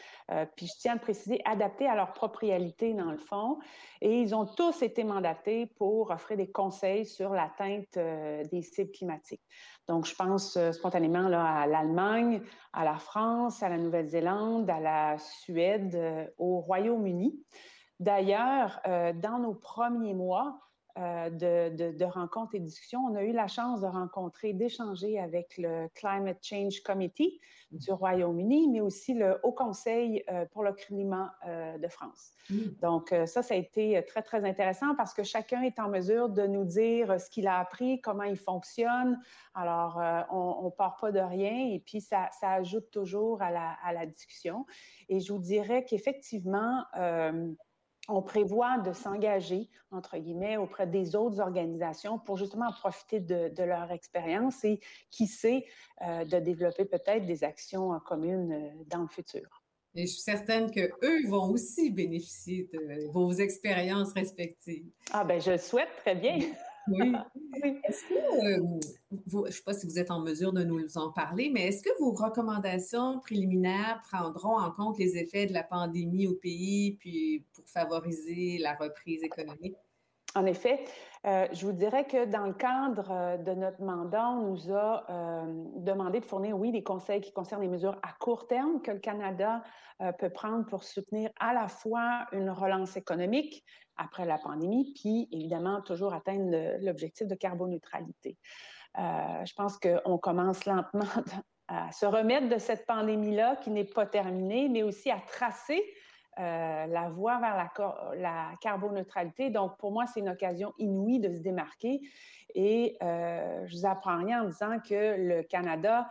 puis 0.56 0.66
je 0.66 0.72
tiens 0.81 0.93
à 0.93 0.94
le 0.94 1.00
préciser, 1.02 1.43
adapté 1.44 1.87
à 1.87 1.94
leur 1.94 2.14
propre 2.14 2.38
réalité 2.38 2.94
dans 2.94 3.10
le 3.10 3.19
fond. 3.19 3.58
Et 4.00 4.22
ils 4.22 4.34
ont 4.34 4.46
tous 4.46 4.81
été 4.81 5.05
mandatés 5.05 5.66
pour 5.66 6.10
offrir 6.10 6.38
des 6.38 6.50
conseils 6.50 7.05
sur 7.05 7.34
l'atteinte 7.34 7.99
des 7.99 8.62
cibles 8.62 8.93
climatiques. 8.93 9.43
Donc, 9.88 10.06
je 10.06 10.14
pense 10.14 10.58
spontanément 10.72 11.28
là, 11.28 11.44
à 11.44 11.66
l'Allemagne, 11.66 12.43
à 12.72 12.84
la 12.84 12.96
France, 12.96 13.62
à 13.62 13.69
la 13.69 13.78
Nouvelle-Zélande, 13.78 14.69
à 14.70 14.81
la 14.81 15.19
Suède, 15.19 16.32
au 16.38 16.60
Royaume-Uni. 16.60 17.34
D'ailleurs, 18.00 18.81
euh, 18.87 19.12
dans 19.12 19.39
nos 19.39 19.55
premiers 19.55 20.15
mois 20.15 20.61
euh, 20.99 21.31
de, 21.31 22.05
rencontres 22.05 22.55
et 22.55 22.61
discussions, 22.61 23.00
on 23.00 23.15
a 23.15 23.23
eu 23.23 23.33
la 23.33 23.47
chance 23.47 23.81
de 23.81 23.87
rencontrer, 23.87 24.53
d'échanger 24.53 25.19
avec 25.19 25.56
le 25.59 25.89
Climate 25.95 26.39
Change 26.43 26.81
Committee 26.83 27.41
du 27.71 27.93
Royaume-Uni, 27.93 28.69
mais 28.69 28.81
aussi 28.81 29.15
le 29.15 29.39
Haut 29.43 29.53
Conseil 29.53 30.25
euh, 30.31 30.45
pour 30.47 30.65
le 30.65 30.73
climat 30.73 31.35
de 31.47 31.89
France. 31.89 32.33
Mm. 32.50 32.56
Donc, 32.81 33.15
ça, 33.27 33.43
ça 33.43 33.55
a 33.55 33.56
été 33.56 34.03
très, 34.06 34.23
très 34.23 34.44
intéressant 34.44 34.94
parce 34.97 35.12
que 35.12 35.23
chacun 35.23 35.62
est 35.62 35.79
en 35.79 35.89
mesure 35.89 36.29
de 36.29 36.47
nous 36.47 36.65
dire 36.65 37.21
ce 37.21 37.29
qu'il 37.31 37.47
a 37.47 37.59
appris, 37.59 38.01
comment 38.01 38.25
il 38.25 38.39
fonctionne. 38.39 39.21
Alors, 39.55 40.01
on 40.31 40.65
ne 40.65 40.71
part 40.71 40.97
pas 40.97 41.12
de 41.12 41.21
rien 41.21 41.69
et 41.73 41.81
puis 41.85 42.01
ça, 42.01 42.31
ajoute 42.43 42.91
toujours 42.91 43.43
à 43.43 43.51
la, 43.51 43.77
à 43.85 43.93
la, 43.93 44.06
discussion. 44.06 44.67
Et 45.09 45.21
je 45.21 45.33
vous 45.33 45.39
dirais 45.39 45.85
qu'effectivement, 45.85 46.85
on 48.08 48.22
prévoit 48.22 48.78
de 48.78 48.93
s'engager, 48.93 49.69
entre 49.90 50.16
guillemets, 50.16 50.56
auprès 50.56 50.87
des 50.87 51.14
autres 51.14 51.40
organisations 51.40 52.19
pour 52.19 52.37
justement 52.37 52.72
profiter 52.72 53.20
de, 53.20 53.62
leur 53.62 53.93
expérience 53.93 54.64
et, 54.64 54.81
qui 55.10 55.26
sait, 55.26 55.66
euh, 56.02 56.25
de 56.25 56.38
développer 56.38 56.87
peut-être 56.87 57.26
des 57.26 57.44
actions 57.44 57.99
communes 58.00 58.52
euh, 58.52 58.84
dans 58.87 59.02
le 59.02 59.08
futur. 59.08 59.62
Et 59.94 60.02
je 60.02 60.12
suis 60.12 60.22
certaine 60.22 60.70
qu'eux 60.70 61.26
vont 61.28 61.50
aussi 61.50 61.90
bénéficier 61.90 62.69
de 62.72 63.10
vos 63.10 63.32
expériences 63.32 64.12
respectives. 64.12 64.90
Ah 65.12 65.25
ben 65.25 65.40
je 65.40 65.52
le 65.52 65.58
souhaite 65.58 65.88
très 65.99 66.14
bien. 66.14 66.38
Oui. 66.88 67.14
Est-ce 67.84 68.05
que, 68.08 68.98
euh, 69.12 69.16
je 69.26 69.37
ne 69.38 69.50
sais 69.50 69.62
pas 69.62 69.72
si 69.72 69.87
vous 69.87 69.99
êtes 69.99 70.10
en 70.10 70.20
mesure 70.20 70.52
de 70.52 70.62
nous 70.64 70.99
en 70.99 71.10
parler, 71.10 71.50
mais 71.52 71.69
est-ce 71.69 71.82
que 71.82 71.90
vos 71.99 72.12
recommandations 72.12 73.20
préliminaires 73.20 74.00
prendront 74.10 74.58
en 74.58 74.70
compte 74.70 74.99
les 74.99 75.16
effets 75.16 75.46
de 75.46 75.52
la 75.52 75.62
pandémie 75.62 76.26
au 76.26 76.34
pays, 76.34 76.96
puis 76.99 77.44
pour 77.55 77.64
favoriser 77.69 78.58
la 78.58 78.75
reprise 78.75 79.22
économique? 79.22 79.76
En 80.34 80.44
effet, 80.44 80.84
euh, 81.26 81.46
je 81.52 81.64
vous 81.64 81.72
dirais 81.72 82.06
que 82.06 82.26
dans 82.26 82.46
le 82.46 82.52
cadre 82.52 83.10
euh, 83.10 83.37
de 83.38 83.52
notre 83.52 83.82
mandat, 83.82 84.28
on 84.28 84.50
nous 84.52 84.72
a 84.72 85.06
demandé 85.76 86.20
de 86.20 86.25
fournir, 86.25 86.58
oui, 86.58 86.70
des 86.70 86.82
conseils 86.82 87.20
qui 87.20 87.32
concernent 87.32 87.62
les 87.62 87.69
mesures 87.69 87.99
à 88.02 88.12
court 88.20 88.46
terme 88.46 88.82
que 88.82 88.90
le 88.90 88.99
Canada 88.99 89.62
peut 90.20 90.31
prendre 90.31 90.64
pour 90.66 90.84
soutenir 90.84 91.28
à 91.40 91.52
la 91.52 91.66
fois 91.66 92.26
une 92.31 92.50
relance 92.50 92.96
économique, 92.96 93.64
après 93.99 94.25
la 94.25 94.38
pandémie, 94.38 94.93
puis 94.94 95.28
évidemment 95.32 95.82
toujours 95.82 96.14
atteindre 96.14 96.78
l'objectif 96.81 97.26
de 97.26 97.34
carboneutralité. 97.34 98.38
Euh, 98.99 99.45
je 99.45 99.55
pense 99.55 99.79
qu'on 99.79 100.19
commence 100.19 100.65
lentement 100.65 101.05
à 101.69 101.93
se 101.93 102.06
remettre 102.06 102.49
de 102.49 102.59
cette 102.59 102.87
pandémie-là 102.87 103.56
qui 103.56 103.71
n'est 103.71 103.85
pas 103.85 104.06
terminée, 104.06 104.69
mais 104.69 104.83
aussi 104.83 105.11
à 105.11 105.21
tracer 105.21 105.83
euh, 106.39 106.87
la 106.87 107.09
voie 107.09 107.39
vers 107.39 107.71
la, 108.17 108.50
carboneutralité. 108.61 109.50
Donc, 109.50 109.77
pour 109.79 109.93
moi, 109.93 110.06
c'est 110.06 110.21
une 110.21 110.31
occasion 110.31 110.73
inouïe 110.79 111.21
de 111.21 111.33
se 111.33 111.41
démarquer. 111.41 112.00
Et 112.55 112.96
euh, 113.03 113.67
je 113.67 113.77
vous 113.77 113.87
apprends 113.87 114.17
rien 114.19 114.43
en 114.43 114.46
disant 114.46 114.79
que 114.81 115.17
le 115.17 115.43
Canada 115.43 116.08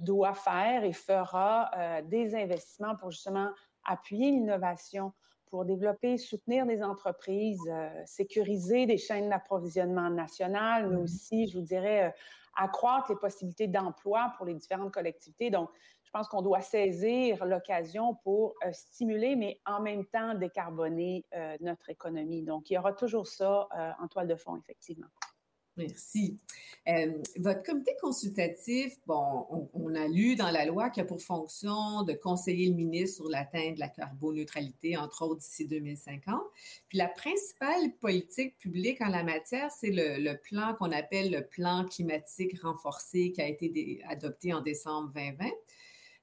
doit 0.00 0.34
faire 0.34 0.82
et 0.82 0.92
fera 0.92 1.70
des 2.02 2.34
investissements 2.34 2.96
pour 2.96 3.12
justement 3.12 3.50
appuyer 3.84 4.32
l'innovation 4.32 5.12
pour 5.50 5.64
développer, 5.64 6.18
soutenir 6.18 6.66
des 6.66 6.82
entreprises, 6.82 7.62
euh, 7.68 7.88
sécuriser 8.04 8.86
des 8.86 8.98
chaînes 8.98 9.30
d'approvisionnement 9.30 10.10
nationales, 10.10 10.88
mais 10.88 10.96
mmh 10.96 11.02
aussi, 11.02 11.48
je 11.48 11.58
vous 11.58 11.64
dirais, 11.64 12.04
euh, 12.04 12.10
accroître 12.56 13.10
les 13.10 13.16
possibilités 13.16 13.66
d'emploi 13.66 14.32
pour 14.36 14.46
les 14.46 14.54
différentes 14.54 14.92
collectivités. 14.92 15.50
Donc, 15.50 15.70
je 16.02 16.10
pense 16.10 16.28
qu'on 16.28 16.42
doit 16.42 16.62
saisir 16.62 17.44
l'occasion 17.44 18.14
pour 18.24 18.54
euh, 18.64 18.72
stimuler, 18.72 19.36
mais 19.36 19.60
en 19.66 19.80
même 19.80 20.06
temps 20.06 20.34
décarboner 20.34 21.24
notre 21.60 21.90
économie. 21.90 22.42
Donc, 22.42 22.70
il 22.70 22.74
y 22.74 22.78
aura 22.78 22.92
toujours 22.92 23.26
ça 23.26 23.68
en 24.00 24.08
toile 24.08 24.28
de 24.28 24.36
fond, 24.36 24.56
effectivement. 24.56 25.08
Merci. 25.76 26.38
Euh, 26.88 27.12
votre 27.36 27.62
comité 27.62 27.92
consultatif, 28.00 28.96
bon, 29.06 29.68
on, 29.74 29.94
a 29.94 30.08
lu 30.08 30.34
dans 30.34 30.50
la 30.50 30.64
loi 30.64 30.88
qu'il 30.88 31.02
a 31.02 31.06
pour 31.06 31.20
fonction 31.20 32.02
de 32.02 32.14
conseiller 32.14 32.68
le 32.68 32.74
ministre 32.74 33.16
sur 33.16 33.28
l'atteinte 33.28 33.74
de 33.74 33.80
la 33.80 33.88
carboneutralité, 33.88 34.96
entre 34.96 35.22
autres 35.22 35.40
d'ici 35.40 35.66
2050. 35.66 36.40
Puis 36.88 36.96
la 36.96 37.08
principale 37.08 37.92
politique 38.00 38.56
publique 38.56 39.02
en 39.02 39.08
la 39.08 39.22
matière, 39.22 39.70
c'est 39.70 39.90
le, 39.92 40.34
plan 40.36 40.74
qu'on 40.74 40.92
appelle 40.92 41.30
le 41.30 41.44
plan 41.44 41.84
climatique 41.84 42.60
renforcé 42.62 43.32
qui 43.32 43.42
a 43.42 43.48
été 43.48 44.00
adopté 44.08 44.54
en 44.54 44.62
décembre 44.62 45.12
2020, 45.14 45.50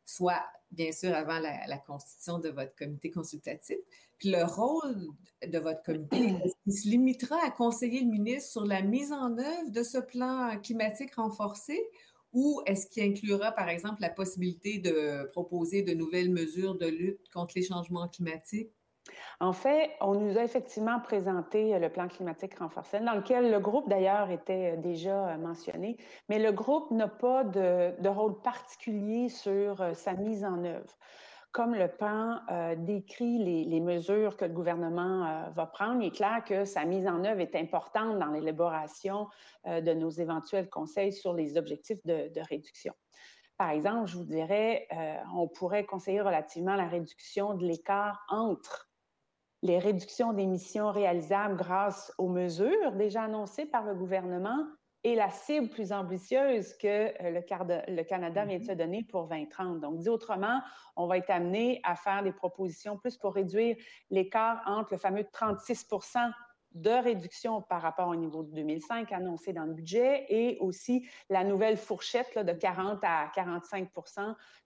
soit 0.05 0.43
bien 0.73 0.91
sûr 0.91 1.13
avant 1.13 1.39
la 1.39 1.77
constitution 1.77 2.39
de 2.39 2.49
votre 2.49 2.75
comité 2.75 3.11
consultatif 3.11 3.77
le 4.25 4.43
rôle 4.43 5.07
de 5.45 5.59
votre 5.59 5.81
comité, 5.83 6.35
se 6.67 6.87
limitera 6.87 7.37
à 7.43 7.51
conseiller 7.51 8.01
le 8.01 8.07
ministre 8.07 8.51
sur 8.51 8.65
la 8.65 8.81
mise 8.81 9.11
en 9.11 9.37
œuvre 9.37 9.69
de 9.69 9.83
ce 9.83 9.97
plan 9.97 10.59
climatique 10.61 11.15
renforcé? 11.15 11.79
Ou 12.33 12.61
est-ce 12.65 12.87
qu'il 12.87 13.03
inclura, 13.03 13.51
par 13.51 13.69
exemple, 13.69 14.01
la 14.01 14.09
possibilité 14.09 14.79
de 14.79 15.29
proposer 15.31 15.83
de 15.83 15.93
nouvelles 15.93 16.31
mesures 16.31 16.75
de 16.75 16.87
lutte 16.87 17.29
contre 17.31 17.53
les 17.55 17.63
changements 17.63 18.07
climatiques? 18.07 18.71
En 19.39 19.51
fait, 19.51 19.91
on 19.99 20.15
nous 20.15 20.37
a 20.37 20.43
effectivement 20.43 20.99
présenté 20.99 21.77
le 21.77 21.89
plan 21.89 22.07
climatique 22.07 22.57
renforcé, 22.59 22.99
dans 22.99 23.15
lequel 23.15 23.51
le 23.51 23.59
groupe 23.59 23.89
d'ailleurs 23.89 24.29
était 24.31 24.77
déjà 24.77 25.35
mentionné, 25.37 25.97
mais 26.29 26.39
le 26.39 26.51
groupe 26.51 26.91
n'a 26.91 27.07
pas 27.07 27.43
de, 27.43 28.07
rôle 28.07 28.41
particulier 28.41 29.29
sur 29.29 29.83
sa 29.95 30.13
mise 30.13 30.45
en 30.45 30.63
œuvre. 30.63 30.97
comme 31.51 31.75
le 31.75 31.87
plan 31.87 32.39
décrit 32.77 33.37
les, 33.65 33.79
mesures 33.81 34.37
que 34.37 34.45
le 34.45 34.53
gouvernement 34.53 35.49
va 35.53 35.65
prendre, 35.65 36.01
il 36.01 36.07
est 36.07 36.15
clair 36.15 36.43
que 36.45 36.65
sa 36.65 36.85
mise 36.85 37.05
en 37.05 37.23
œuvre 37.25 37.41
est 37.41 37.55
importante 37.55 38.17
dans 38.19 38.31
l'élaboration 38.31 39.27
de 39.65 39.93
nos 39.93 40.09
éventuels 40.09 40.69
conseils 40.69 41.11
sur 41.11 41.33
les 41.33 41.57
objectifs 41.57 42.03
de, 42.05 42.33
de 42.33 42.41
réduction. 42.49 42.93
Par 43.57 43.69
exemple, 43.69 44.07
je 44.07 44.17
vous 44.17 44.25
dirais, 44.25 44.87
on 45.35 45.47
pourrait 45.47 45.85
conseiller 45.85 46.21
relativement 46.21 46.75
la 46.75 46.87
réduction 46.87 47.53
de 47.53 47.65
l'écart 47.65 48.25
entre 48.29 48.89
les 49.63 49.79
réductions 49.79 50.33
d'émissions 50.33 50.91
réalisables 50.91 51.55
grâce 51.55 52.13
aux 52.17 52.27
mesures 52.27 52.91
déjà 52.91 53.23
annoncées 53.23 53.65
par 53.65 53.85
le 53.85 53.95
gouvernement 53.95 54.67
et 55.05 55.15
la 55.15 55.29
cible 55.29 55.69
plus 55.69 55.91
ambitieuse 55.91 56.73
que 56.73 56.87
euh, 56.87 57.41
le, 57.87 58.03
Canada 58.03 58.45
vient 58.45 58.59
de 58.59 58.63
se 58.63 58.71
mm-hmm. 58.71 58.75
donner 58.75 59.03
pour 59.03 59.27
2030. 59.27 59.79
Donc, 59.79 59.99
dit 59.99 60.09
autrement, 60.09 60.61
on 60.95 61.07
va 61.07 61.17
être 61.17 61.29
amené 61.29 61.79
à 61.83 61.95
faire 61.95 62.23
des 62.23 62.33
propositions 62.33 62.97
plus 62.97 63.17
pour 63.17 63.33
réduire 63.33 63.75
l'écart 64.09 64.61
entre 64.65 64.93
le 64.93 64.97
fameux 64.97 65.25
36 65.31 65.87
de 66.73 66.89
réduction 66.89 67.61
par 67.61 67.81
rapport 67.81 68.09
au 68.09 68.15
niveau 68.15 68.43
de 68.43 68.51
2005 68.51 69.11
annoncé 69.11 69.53
dans 69.53 69.65
le 69.65 69.73
budget 69.73 70.25
et 70.29 70.57
aussi 70.59 71.07
la 71.29 71.43
nouvelle 71.43 71.77
fourchette 71.77 72.37
de 72.37 72.53
40 72.53 72.99
à 73.03 73.31
45 73.33 73.89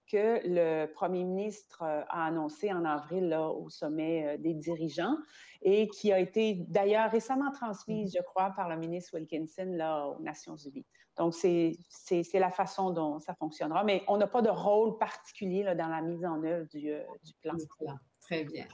que 0.10 0.40
le 0.46 0.86
premier 0.94 1.24
ministre 1.24 1.84
euh, 1.84 2.02
a 2.08 2.28
annoncé 2.28 2.72
en 2.72 2.86
avril 2.86 3.34
au 3.36 3.70
sommet 3.70 4.26
euh, 4.26 4.38
des 4.38 4.54
dirigeants 4.54 5.18
et 5.62 5.88
qui 5.90 6.14
a 6.14 6.20
été 6.20 6.66
d'ailleurs 6.70 7.12
récemment 7.12 7.52
transmise, 7.52 8.16
je 8.16 8.24
crois, 8.24 8.52
par 8.52 8.70
le 8.70 8.78
ministre 8.78 9.16
Wilkinson 9.16 9.74
là, 9.74 10.08
aux 10.08 10.22
Nations 10.22 10.56
Unies. 10.56 10.86
Donc, 11.18 11.34
c'est 11.34 11.76
la 12.34 12.52
façon 12.52 12.92
dont 12.92 13.20
ça 13.20 13.34
fonctionnera, 13.34 13.84
mais 13.84 14.04
on 14.08 14.18
n'a 14.18 14.28
pas 14.28 14.42
de 14.42 14.50
rôle 14.50 14.98
particulier 14.98 15.64
dans 15.64 15.88
la 15.88 16.02
mise 16.02 16.24
en 16.24 16.44
œuvre 16.44 16.68
du, 16.68 16.92
euh, 16.92 17.04
du 17.24 17.34
plan. 17.42 17.56
Très 18.22 18.44
bien. 18.44 18.66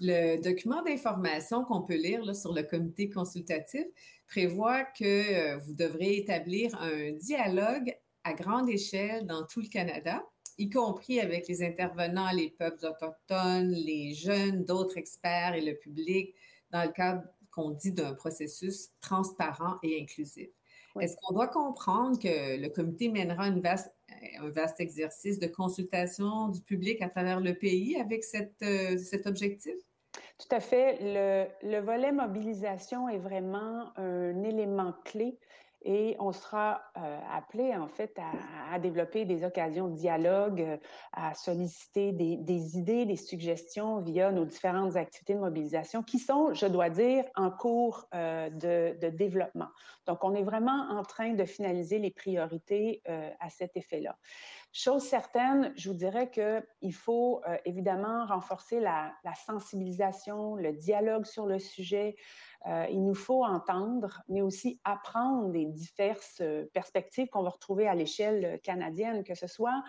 Le 0.00 0.40
document 0.40 0.82
d'information 0.82 1.64
qu'on 1.64 1.82
peut 1.82 1.96
lire 1.96 2.34
sur 2.36 2.52
le 2.52 2.62
comité 2.62 3.08
consultatif 3.10 3.84
prévoit 4.26 4.84
que 4.84 5.56
vous 5.58 5.74
devrez 5.74 6.16
établir 6.16 6.74
un 6.80 7.12
dialogue 7.12 7.96
à 8.24 8.34
grande 8.34 8.68
échelle 8.68 9.26
dans 9.26 9.44
tout 9.44 9.60
le 9.60 9.68
Canada 9.68 10.22
y 10.58 10.68
compris 10.68 11.20
avec 11.20 11.48
les 11.48 11.62
intervenants, 11.62 12.30
les 12.32 12.50
peuples 12.50 12.84
autochtones, 12.84 13.70
les 13.70 14.12
jeunes, 14.12 14.64
d'autres 14.64 14.98
experts 14.98 15.54
et 15.54 15.60
le 15.60 15.76
public, 15.76 16.34
dans 16.70 16.82
le 16.82 16.90
cadre 16.90 17.22
qu'on 17.52 17.70
dit 17.70 17.92
d'un 17.92 18.12
processus 18.12 18.90
transparent 19.00 19.78
et 19.82 20.02
inclusif. 20.02 20.48
Est-ce 21.00 21.16
qu'on 21.22 21.34
doit 21.34 21.46
comprendre 21.46 22.18
que 22.18 22.60
le 22.60 22.68
comité 22.70 23.08
mènera 23.08 23.46
une 23.46 23.60
vaste, 23.60 23.92
un 24.40 24.48
vaste 24.50 24.80
exercice 24.80 25.38
de 25.38 25.46
consultation 25.46 26.48
du 26.48 26.60
public 26.60 27.00
à 27.02 27.08
travers 27.08 27.38
le 27.38 27.54
pays 27.54 27.96
avec 28.00 28.24
cette, 28.24 28.60
euh, 28.62 28.98
cet 28.98 29.28
objectif? 29.28 29.74
Tout 30.38 30.54
à 30.54 30.60
fait. 30.60 30.98
Le, 31.00 31.46
le, 31.68 31.80
volet 31.80 32.12
mobilisation 32.12 33.08
est 33.08 33.18
vraiment 33.18 33.92
un 33.96 34.42
élément 34.42 34.94
clé 35.04 35.38
et 35.82 36.16
on 36.18 36.32
sera 36.32 36.82
euh, 36.96 37.18
appelé 37.32 37.74
en 37.76 37.86
fait 37.86 38.16
à, 38.72 38.78
développer 38.78 39.24
des 39.24 39.44
occasions 39.44 39.88
de 39.88 39.94
dialogue, 39.94 40.60
euh, 40.60 40.76
à 41.12 41.34
solliciter 41.34 42.12
des, 42.12 42.78
idées, 42.78 43.06
des 43.06 43.16
suggestions 43.16 44.00
via 44.00 44.32
nos 44.32 44.44
différentes 44.44 44.96
activités 44.96 45.34
de 45.34 45.38
mobilisation 45.38 46.02
qui 46.02 46.18
sont, 46.18 46.52
je 46.52 46.66
dois 46.66 46.90
dire, 46.90 47.24
en 47.36 47.50
cours 47.50 48.06
euh, 48.14 48.50
de, 48.50 49.08
développement. 49.10 49.68
Donc, 50.06 50.24
on 50.24 50.34
est 50.34 50.42
vraiment 50.42 50.88
en 50.90 51.02
train 51.02 51.34
de 51.34 51.44
finaliser 51.44 51.98
les 51.98 52.10
priorités 52.10 53.02
à 53.40 53.50
cet 53.50 53.76
effet-là. 53.76 54.16
Chose 54.72 55.02
certaine, 55.02 55.72
je 55.76 55.88
vous 55.88 55.96
dirais 55.96 56.30
qu'il 56.30 56.94
faut 56.94 57.42
évidemment 57.64 58.26
renforcer 58.26 58.80
la, 58.80 59.12
la, 59.24 59.34
sensibilisation, 59.34 60.56
le 60.56 60.72
dialogue 60.72 61.24
sur 61.24 61.46
le 61.46 61.58
sujet, 61.58 62.16
euh, 62.66 62.86
il 62.90 63.04
nous 63.04 63.14
faut 63.14 63.44
entendre, 63.44 64.22
mais 64.28 64.42
aussi 64.42 64.80
apprendre 64.84 65.50
des 65.50 65.64
diverses 65.64 66.40
euh, 66.40 66.68
perspectives 66.72 67.28
qu'on 67.28 67.42
va 67.42 67.50
retrouver 67.50 67.86
à 67.86 67.94
l'échelle 67.94 68.60
canadienne, 68.62 69.22
que 69.22 69.34
ce 69.34 69.46
soit 69.46 69.82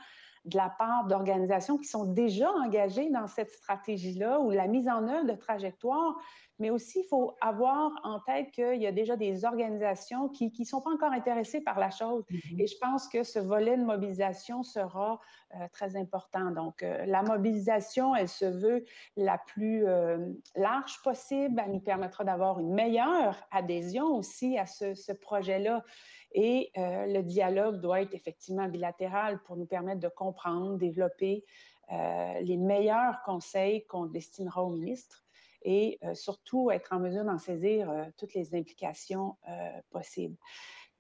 de 0.46 0.58
la 0.58 0.70
part 0.70 1.06
d'organisations 1.08 1.78
qui 1.78 1.86
sont 1.86 2.06
déjà 2.06 2.52
engagées 2.52 3.10
dans 3.10 3.28
cette 3.28 3.52
stratégie-là 3.52 4.40
ou 4.40 4.52
la 4.52 4.68
mise 4.68 4.88
en 4.88 5.08
œuvre 5.08 5.26
de 5.26 5.34
trajectoires, 5.34 6.16
mais 6.60 6.70
aussi 6.70 7.02
il 7.02 7.08
faut 7.08 7.36
avoir 7.42 7.92
en 8.04 8.20
tête 8.20 8.52
qu'il 8.52 8.82
y 8.82 8.88
a 8.88 8.92
déjà 8.92 9.16
des 9.16 9.46
organisations 9.46 10.30
qui 10.30 10.52
ne 10.58 10.66
sont 10.66 10.82
pas 10.82 10.92
encore 10.92 11.12
intéressées 11.12 11.62
par 11.62 11.80
la 11.80 11.90
chose. 11.90 12.24
Mm-hmm. 12.30 12.62
Et 12.62 12.68
je 12.68 12.78
pense 12.80 13.08
que 13.08 13.24
ce 13.24 13.40
volet 13.40 13.78
de 13.78 13.84
mobilisation 13.84 14.64
sera 14.64 15.20
euh, 15.56 15.68
très 15.72 15.96
important. 15.96 16.52
Donc, 16.52 16.84
euh, 16.84 17.06
la 17.06 17.24
mobilisation, 17.24 18.16
elle 18.16 18.28
se 18.28 18.46
veut 18.46 18.84
la 19.16 19.38
plus 19.38 19.88
euh, 19.88 20.32
large 20.56 21.02
possible. 21.04 21.62
Elle 21.66 21.72
nous 21.72 21.80
permettra 21.80 22.24
d'avoir 22.24 22.60
une 22.60 22.74
meilleure 22.74 23.36
adhésion 23.52 24.06
aussi 24.16 24.58
à 24.58 24.66
ce, 24.66 24.94
ce 24.94 25.12
projet-là. 25.12 25.84
Et 26.32 26.72
le 26.76 27.22
dialogue 27.22 27.82
doit 27.82 28.02
être 28.02 28.14
effectivement 28.14 28.68
bilatéral 28.68 29.42
pour 29.44 29.58
nous 29.58 29.66
permettre 29.66 30.00
de 30.00 30.08
comprendre, 30.08 30.78
développer 30.78 31.44
les 31.90 32.58
meilleurs 32.58 33.22
conseils 33.24 33.86
qu'on 33.88 34.06
destinera 34.06 34.64
au 34.64 34.70
ministre 34.70 35.26
et 35.64 36.00
euh, 36.04 36.14
surtout 36.16 36.72
être 36.72 36.94
en 36.94 37.00
mesure 37.00 37.26
d'en 37.26 37.38
saisir 37.38 37.90
euh, 37.90 38.06
toutes 38.18 38.34
les 38.34 38.56
implications 38.56 39.36
euh, 39.48 39.70
possibles. 39.92 40.36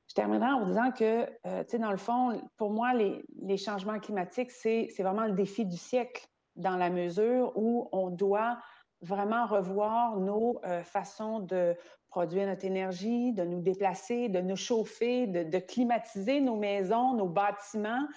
Je 0.07 0.15
terminerai 0.15 0.51
en 0.51 0.59
vous 0.61 0.65
disant 0.65 0.91
que, 0.91 1.25
tu 1.25 1.69
sais, 1.69 1.77
dans 1.77 1.91
le 1.91 1.97
fond, 1.97 2.41
pour 2.57 2.71
moi, 2.71 2.95
les 2.95 3.57
changements 3.57 3.99
climatiques, 3.99 4.49
c'est 4.49 4.91
vraiment 4.97 5.27
le 5.27 5.33
défi 5.33 5.67
du 5.67 5.77
siècle 5.77 6.27
dans 6.55 6.77
la 6.77 6.89
mesure 6.89 7.51
où 7.55 7.87
on 7.91 8.09
doit 8.09 8.57
vraiment 9.03 9.45
revoir 9.45 10.17
nos 10.19 10.59
façons 10.83 11.41
de 11.41 11.77
produire 12.09 12.47
notre 12.47 12.65
énergie, 12.65 13.33
de 13.33 13.43
nous 13.43 13.61
déplacer, 13.61 14.29
de 14.29 14.39
nous 14.39 14.55
chauffer, 14.55 15.27
de, 15.27 15.59
climatiser 15.59 16.41
nos 16.41 16.55
maisons, 16.55 17.13
nos 17.13 17.27
bâtiments. 17.27 18.07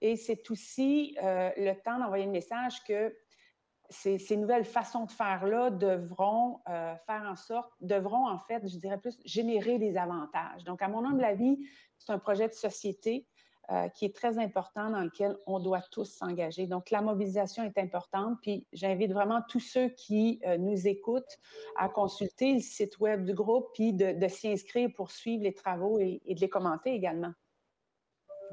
Et 0.00 0.16
c'est 0.16 0.50
aussi 0.50 1.16
le 1.20 1.74
temps 1.74 1.98
d'envoyer 1.98 2.26
le 2.26 2.30
message 2.30 2.82
que 2.84 3.12
ces, 3.90 4.36
nouvelles 4.36 4.64
façons 4.64 5.04
de 5.04 5.10
faire-là 5.10 5.70
devront 5.70 6.60
euh, 6.68 6.94
faire 7.06 7.22
en 7.28 7.36
sorte, 7.36 7.70
devront 7.80 8.28
en 8.28 8.38
fait, 8.38 8.66
je 8.66 8.78
dirais 8.78 8.98
plus, 8.98 9.18
générer 9.24 9.78
des 9.78 9.96
avantages. 9.96 10.64
Donc, 10.64 10.80
à 10.80 10.88
mon 10.88 11.04
humble 11.04 11.24
avis, 11.24 11.58
c'est 11.98 12.12
un 12.12 12.18
projet 12.18 12.48
de 12.48 12.54
société 12.54 13.26
euh, 13.70 13.88
qui 13.88 14.04
est 14.04 14.14
très 14.14 14.38
important 14.38 14.90
dans 14.90 15.02
lequel 15.02 15.36
on 15.46 15.60
doit 15.60 15.82
tous 15.92 16.04
s'engager. 16.04 16.66
Donc, 16.66 16.90
la 16.90 17.02
mobilisation 17.02 17.62
est 17.62 17.78
importante. 17.78 18.38
Puis, 18.42 18.66
j'invite 18.72 19.12
vraiment 19.12 19.42
tous 19.48 19.60
ceux 19.60 19.88
qui 19.90 20.40
euh, 20.44 20.58
nous 20.58 20.88
écoutent 20.88 21.38
à 21.76 21.88
consulter 21.88 22.54
le 22.54 22.60
site 22.60 22.98
web 22.98 23.24
du 23.24 23.32
groupe, 23.32 23.68
puis 23.74 23.92
de, 23.92 24.28
s'y 24.28 24.48
inscrire 24.48 24.90
pour 24.96 25.10
suivre 25.10 25.44
les 25.44 25.54
travaux 25.54 26.00
et 26.00 26.20
de 26.26 26.40
les 26.40 26.48
commenter 26.48 26.92
également. 26.92 27.32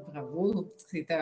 Bravo. 0.06 0.68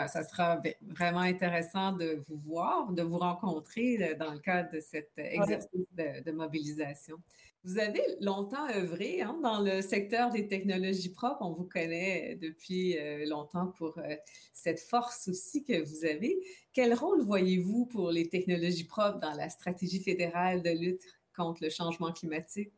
Ça 0.09 0.23
sera 0.23 0.61
vraiment 0.83 1.21
intéressant 1.21 1.93
de 1.93 2.23
vous 2.29 2.37
voir, 2.37 2.93
de 2.93 3.03
vous 3.03 3.19
rencontrer 3.19 3.97
euh, 4.01 4.15
dans 4.15 4.33
le 4.33 4.39
cadre 4.39 4.71
de 4.73 4.81
cet 4.81 5.13
exercice 5.17 5.87
de, 5.93 6.31
mobilisation. 6.31 7.17
Vous 7.65 7.79
avez 7.79 8.03
longtemps 8.21 8.69
œuvré 8.69 9.23
hein, 9.23 9.39
dans 9.43 9.61
le 9.61 9.81
secteur 9.81 10.31
des 10.31 10.47
technologies 10.47 11.13
propres. 11.13 11.43
On 11.43 11.53
vous 11.53 11.65
connaît 11.65 12.37
depuis 12.37 12.97
euh, 12.99 13.27
longtemps 13.27 13.73
pour 13.77 13.99
euh, 13.99 14.15
cette 14.53 14.81
force 14.81 15.29
aussi 15.29 15.65
que 15.65 15.83
vous 15.83 16.05
avez. 16.05 16.37
Quel 16.73 16.95
rôle 16.95 17.23
voyez-vous 17.23 17.87
pour 17.87 18.11
les 18.11 18.29
technologies 18.29 18.87
propres 18.87 19.19
dans 19.19 19.33
la 19.33 19.49
stratégie 19.49 20.03
fédérale 20.03 20.63
de 20.63 20.71
lutte 20.71 21.03
contre 21.37 21.63
le 21.63 21.71
changement 21.71 22.13
climatique? 22.13 22.73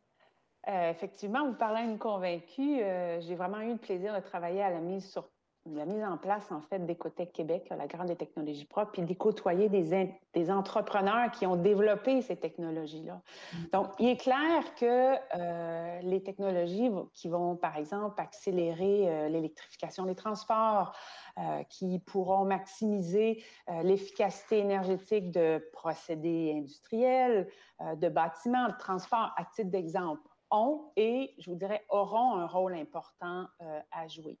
effectivement, 0.67 1.47
vous 1.47 1.57
parlez 1.57 1.79
à 1.79 1.85
une 1.85 1.97
convaincue. 1.97 2.81
J'ai 3.21 3.33
vraiment 3.33 3.59
eu 3.61 3.71
le 3.71 3.77
plaisir 3.77 4.13
de 4.13 4.19
travailler 4.19 4.61
à 4.61 4.69
la 4.69 4.81
mise 4.81 5.09
sur 5.09 5.27
la 5.65 5.85
mise 5.85 6.03
en 6.03 6.17
place, 6.17 6.51
en 6.51 6.61
fait, 6.61 6.85
d'Écotech 6.85 7.31
Québec, 7.33 7.67
la 7.69 7.87
grande 7.87 8.07
des 8.07 8.15
technologies 8.15 8.65
propres, 8.65 8.91
puis 8.91 9.01
d'y 9.01 9.15
côtoyer 9.15 9.69
des, 9.69 10.15
des, 10.33 10.51
entrepreneurs 10.51 11.31
qui 11.31 11.45
ont 11.45 11.57
développé 11.57 12.21
ces 12.21 12.37
technologies-là. 12.37 13.21
Mm. 13.53 13.57
Donc, 13.73 13.87
il 13.99 14.09
est 14.09 14.17
clair 14.17 14.75
que 14.75 15.15
euh, 15.35 15.99
les 16.01 16.23
technologies 16.23 16.89
qui 17.13 17.27
vont, 17.27 17.55
par 17.55 17.77
exemple, 17.77 18.19
accélérer 18.19 19.09
euh, 19.09 19.29
l'électrification 19.29 20.05
des 20.05 20.15
transports, 20.15 20.95
euh, 21.37 21.63
qui 21.69 21.99
pourront 21.99 22.43
maximiser 22.43 23.43
l'efficacité 23.83 24.59
énergétique 24.59 25.31
de 25.31 25.63
procédés 25.71 26.53
industriels, 26.57 27.47
de 27.95 28.09
bâtiments, 28.09 28.67
de 28.67 28.77
transports, 28.77 29.31
à 29.37 29.45
titre 29.45 29.69
d'exemple, 29.69 30.21
ont 30.51 30.91
et, 30.97 31.33
je 31.37 31.49
vous 31.49 31.55
dirais, 31.55 31.85
auront 31.89 32.35
un 32.35 32.47
rôle 32.47 32.73
important 32.73 33.45
à 33.91 34.07
jouer. 34.07 34.37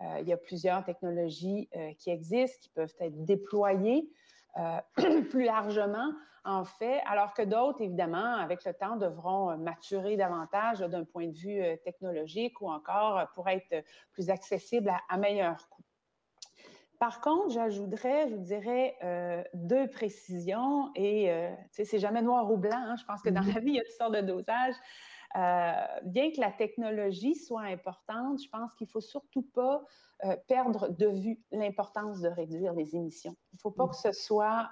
Euh, 0.00 0.20
il 0.20 0.28
y 0.28 0.32
a 0.32 0.36
plusieurs 0.36 0.84
technologies 0.84 1.68
euh, 1.76 1.92
qui 1.98 2.10
existent, 2.10 2.58
qui 2.62 2.70
peuvent 2.70 2.94
être 3.00 3.24
déployées 3.24 4.08
euh, 4.56 4.80
plus 5.30 5.44
largement, 5.44 6.12
en 6.44 6.64
fait, 6.64 7.00
alors 7.06 7.34
que 7.34 7.42
d'autres, 7.42 7.82
évidemment, 7.82 8.36
avec 8.36 8.64
le 8.64 8.72
temps, 8.72 8.96
devront 8.96 9.56
maturer 9.58 10.16
davantage 10.16 10.78
d'un 10.80 11.04
point 11.04 11.26
de 11.26 11.36
vue 11.36 11.62
technologique 11.84 12.60
ou 12.60 12.70
encore 12.70 13.28
pour 13.34 13.48
être 13.48 13.84
plus 14.12 14.30
accessibles 14.30 14.90
à, 15.08 15.16
meilleur 15.18 15.68
coût. 15.68 15.82
Par 16.98 17.20
contre, 17.20 17.50
j'ajouterais, 17.50 18.28
je 18.28 18.34
vous 18.34 18.42
dirais, 18.42 18.96
euh, 19.04 19.42
deux 19.54 19.88
précisions. 19.88 20.90
Et 20.96 21.30
euh, 21.30 21.54
c'est 21.70 21.98
jamais 21.98 22.22
noir 22.22 22.50
ou 22.50 22.56
blanc. 22.56 22.76
Hein. 22.76 22.96
Je 22.96 23.04
pense 23.04 23.22
que 23.22 23.30
dans 23.30 23.40
mm-hmm. 23.40 23.54
la 23.54 23.60
vie, 23.60 23.70
il 23.70 23.76
y 23.76 23.80
a 23.80 23.84
toutes 23.84 23.92
sortes 23.92 24.14
de 24.14 24.20
dosages. 24.20 24.74
Euh, 25.36 25.72
bien 26.04 26.30
que 26.30 26.40
la 26.40 26.50
technologie 26.50 27.34
soit 27.34 27.62
importante, 27.62 28.42
je 28.42 28.48
pense 28.48 28.74
qu'il 28.74 28.86
ne 28.86 28.90
faut 28.90 29.00
surtout 29.00 29.42
pas 29.42 29.82
perdre 30.48 30.88
de 30.88 31.06
vue 31.06 31.40
l'importance 31.52 32.20
de 32.20 32.28
réduire 32.28 32.72
les 32.72 32.96
émissions. 32.96 33.36
Il 33.52 33.56
ne 33.56 33.60
faut 33.60 33.70
pas 33.70 33.86
mm. 33.86 33.90
que 33.90 33.96
ce 33.96 34.12
soit 34.12 34.68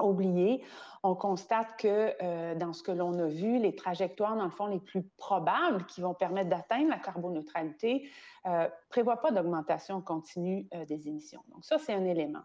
oublié. 0.00 0.62
On 1.02 1.14
constate 1.14 1.76
que 1.78 2.14
euh, 2.22 2.54
dans 2.54 2.72
ce 2.72 2.82
que 2.82 2.92
l'on 2.92 3.18
a 3.18 3.26
vu, 3.26 3.58
les 3.58 3.74
trajectoires, 3.74 4.36
dans 4.36 4.44
le 4.44 4.50
fond, 4.50 4.66
les 4.66 4.80
plus 4.80 5.02
probables 5.16 5.84
qui 5.86 6.00
vont 6.00 6.14
permettre 6.14 6.50
d'atteindre 6.50 6.90
la 6.90 6.98
carboneutralité 6.98 8.08
ne 8.44 8.50
euh, 8.50 8.68
prévoient 8.88 9.20
pas 9.20 9.30
d'augmentation 9.30 10.00
continue 10.00 10.68
euh, 10.74 10.84
des 10.84 11.08
émissions. 11.08 11.42
Donc 11.48 11.64
ça, 11.64 11.78
c'est 11.78 11.94
un 11.94 12.04
élément. 12.04 12.42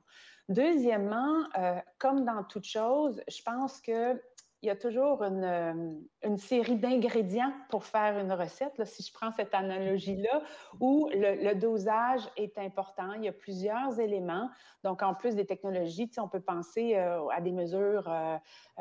Deuxièmement, 0.50 1.46
comme 1.98 2.26
dans 2.26 2.44
toute 2.44 2.66
chose, 2.66 3.22
je 3.30 3.42
pense 3.42 3.80
que 3.80 4.22
il 4.62 4.68
y 4.68 4.70
a 4.70 4.76
toujours 4.76 5.24
une, 5.24 5.44
euh, 5.44 5.92
une 6.24 6.38
série 6.38 6.76
d'ingrédients 6.76 7.52
pour 7.70 7.84
faire 7.84 8.20
une 8.20 8.32
recette, 8.32 8.86
si 8.86 9.02
je 9.02 9.12
prends 9.12 9.32
cette 9.32 9.56
analogie-là, 9.56 10.44
où 10.80 11.10
le, 11.12 11.54
dosage 11.56 12.22
est 12.38 12.58
important. 12.60 13.14
Il 13.14 13.24
y 13.24 13.28
a 13.28 13.34
plusieurs 13.34 14.00
éléments. 14.00 14.50
Donc, 14.84 15.02
en 15.02 15.16
plus 15.16 15.36
des 15.36 15.46
technologies, 15.48 16.12
on 16.18 16.28
peut 16.28 16.42
penser 16.42 16.96
euh, 16.96 17.28
à 17.30 17.42
des 17.42 17.52
mesures 17.52 18.08
euh, 18.08 18.38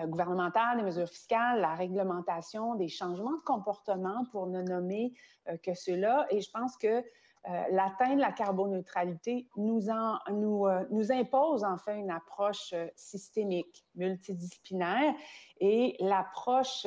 gouvernementales, 0.06 0.76
des 0.76 0.84
mesures 0.84 1.08
fiscales, 1.08 1.60
la 1.60 1.74
réglementation, 1.74 2.74
des 2.74 2.88
changements 2.88 3.36
de 3.36 3.42
comportement 3.42 4.26
pour 4.32 4.46
ne 4.48 4.62
nommer 4.62 5.14
que 5.62 5.74
cela. 5.74 6.26
Et 6.30 6.40
je 6.42 6.50
pense 6.50 6.76
que 6.76 7.02
euh, 7.48 7.62
l'atteinte 7.70 8.16
de 8.16 8.20
la 8.20 8.32
carboneutralité 8.32 9.48
nous, 9.56 9.88
euh, 9.88 10.84
nous, 10.90 11.10
impose 11.10 11.64
enfin 11.64 11.96
une 11.96 12.10
approche 12.10 12.74
euh, 12.74 12.86
systémique, 12.96 13.86
multidisciplinaire, 13.94 15.14
et 15.58 15.96
l'approche 16.00 16.86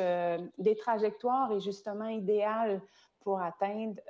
des 0.57 0.75
trajectoires 0.75 1.51
est 1.51 1.60
justement 1.60 2.07
idéale 2.07 2.81
pour 3.24 3.42
atteindre 3.42 4.01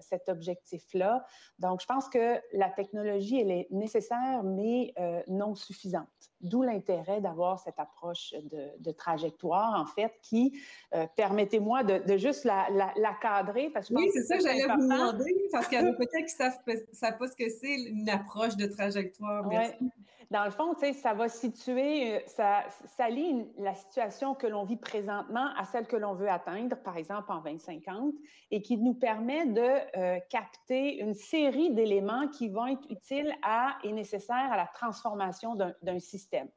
cet 0.00 0.28
objectif-là. 0.28 1.24
Donc, 1.58 1.80
je 1.80 1.86
pense 1.86 2.08
que 2.08 2.40
la 2.52 2.68
technologie, 2.70 3.40
elle 3.40 3.50
est 3.50 3.68
nécessaire, 3.70 4.42
mais 4.42 4.94
non 5.28 5.54
suffisante. 5.54 6.08
D'où 6.40 6.62
l'intérêt 6.62 7.20
d'avoir 7.20 7.58
cette 7.58 7.78
approche 7.78 8.34
de, 8.78 8.92
trajectoire, 8.92 9.78
en 9.78 9.86
fait, 9.86 10.12
qui, 10.22 10.58
euh, 10.94 11.06
permettez-moi 11.16 11.84
de, 11.84 12.16
juste 12.16 12.44
la, 12.44 13.14
cadrer. 13.20 13.70
Parce 13.70 13.88
que 13.88 13.94
oui, 13.94 14.08
c'est 14.12 14.24
ça 14.24 14.36
que 14.38 14.42
j'allais 14.42 14.66
vous 14.66 14.82
demander, 14.82 15.48
parce 15.52 15.68
qu'il 15.68 15.80
y 15.80 15.86
a 15.86 15.92
peut-être 15.92 16.26
qui 16.26 16.42
ne 16.42 16.80
savent, 16.92 17.18
pas 17.18 17.28
ce 17.28 17.36
que 17.36 17.48
c'est 17.48 17.74
une 17.74 18.08
approche 18.08 18.56
de 18.56 18.66
trajectoire. 18.66 19.46
Merci. 19.46 19.90
Dans 20.30 20.44
le 20.44 20.52
fond, 20.52 20.74
ça 20.92 21.12
va 21.12 21.28
situer, 21.28 22.14
euh, 22.14 22.20
ça, 22.26 22.62
ça 22.86 23.08
lie 23.08 23.48
la 23.58 23.74
situation 23.74 24.36
que 24.36 24.46
l'on 24.46 24.62
vit 24.62 24.76
présentement 24.76 25.48
à 25.56 25.64
celle 25.64 25.88
que 25.88 25.96
l'on 25.96 26.14
veut 26.14 26.28
atteindre, 26.28 26.76
par 26.76 26.96
exemple 26.96 27.32
en 27.32 27.40
2050, 27.40 28.14
et 28.52 28.62
qui 28.62 28.78
nous 28.78 28.94
permet 28.94 29.46
de 29.46 29.98
euh, 29.98 30.20
capter 30.30 31.00
une 31.00 31.14
série 31.14 31.72
d'éléments 31.72 32.28
qui 32.28 32.48
vont 32.48 32.68
être 32.68 32.88
utiles 32.90 33.34
à 33.42 33.76
et 33.82 33.90
nécessaires 33.90 34.52
à 34.52 34.56
la 34.56 34.68
transformation 34.68 35.56
d'un 35.56 35.98
système. 35.98 36.48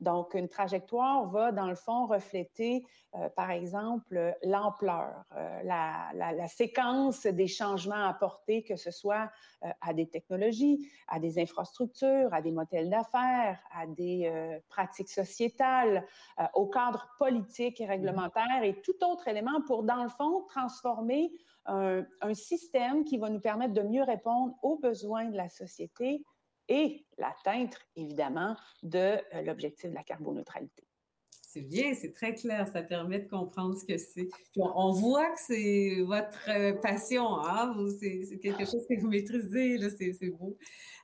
Donc, 0.00 0.32
une 0.32 0.48
trajectoire 0.48 1.28
va, 1.28 1.52
dans 1.52 1.66
le 1.66 1.74
fond, 1.74 2.06
refléter, 2.06 2.86
euh, 3.14 3.28
par 3.28 3.50
exemple, 3.50 4.34
l'ampleur, 4.42 5.24
euh, 5.36 5.62
la, 5.62 6.48
séquence 6.48 7.26
des 7.26 7.46
changements 7.46 8.06
apportés, 8.06 8.62
que 8.62 8.76
ce 8.76 8.90
soit 8.90 9.30
euh, 9.64 9.68
à 9.82 9.92
des 9.92 10.08
technologies, 10.08 10.90
à 11.06 11.18
des 11.18 11.38
infrastructures, 11.38 12.32
à 12.32 12.40
des 12.40 12.50
modèles 12.50 12.88
d'affaires, 12.88 13.60
à 13.72 13.86
des 13.86 14.60
pratiques 14.68 15.10
sociétales, 15.10 16.06
au 16.54 16.66
cadre 16.66 17.08
politique 17.18 17.80
et 17.80 17.86
réglementaire 17.86 18.62
et 18.62 18.80
tout 18.80 19.04
autre 19.04 19.28
élément 19.28 19.60
pour, 19.66 19.82
dans 19.82 20.02
le 20.02 20.08
fond, 20.08 20.44
transformer 20.48 21.30
un, 21.66 22.04
un 22.22 22.34
système 22.34 23.04
qui 23.04 23.18
va 23.18 23.28
nous 23.28 23.40
permettre 23.40 23.74
de 23.74 23.82
mieux 23.82 24.02
répondre 24.02 24.54
aux 24.62 24.78
besoins 24.78 25.26
de 25.26 25.36
la 25.36 25.48
société 25.48 26.24
et 26.70 27.04
l'atteinte, 27.18 27.76
évidemment, 27.96 28.56
de 28.82 28.98
euh, 28.98 29.42
l'objectif 29.42 29.90
de 29.90 29.94
la 29.94 30.04
carboneutralité. 30.04 30.84
C'est 31.30 31.62
bien, 31.62 31.94
c'est 31.94 32.12
très 32.12 32.32
clair, 32.32 32.68
ça 32.68 32.80
permet 32.80 33.18
de 33.18 33.28
comprendre 33.28 33.76
ce 33.76 33.84
que 33.84 33.98
c'est. 33.98 34.28
On, 34.54 34.92
voit 34.92 35.30
que 35.30 35.40
c'est 35.40 36.00
votre 36.02 36.48
euh, 36.48 36.74
passion, 36.74 37.40
hein? 37.40 37.74
c'est 37.98 38.38
quelque 38.38 38.64
chose 38.64 38.86
que 38.88 39.00
vous 39.00 39.08
maîtrisez, 39.08 39.78
c'est 39.90 40.30
beau. 40.30 40.56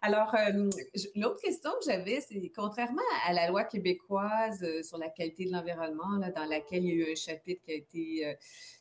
Alors, 0.03 0.33
euh, 0.37 0.71
l'autre 1.17 1.41
question 1.43 1.73
que 1.81 1.91
j'avais, 1.91 2.21
c'est 2.21 2.53
contrairement 2.55 3.03
à 3.27 3.33
la 3.33 3.49
loi 3.49 3.65
québécoise 3.65 4.65
sur 4.83 4.99
la 4.99 5.11
qualité 5.11 5.47
de 5.47 5.51
l'environnement, 5.51 6.17
dans 6.33 6.45
laquelle 6.49 6.85
il 6.85 6.91
y 6.91 7.03
a 7.03 7.09
eu 7.09 7.11
un 7.11 7.17
chapitre 7.17 7.63
qui 7.65 7.73
a 7.73 7.75
été 7.75 8.37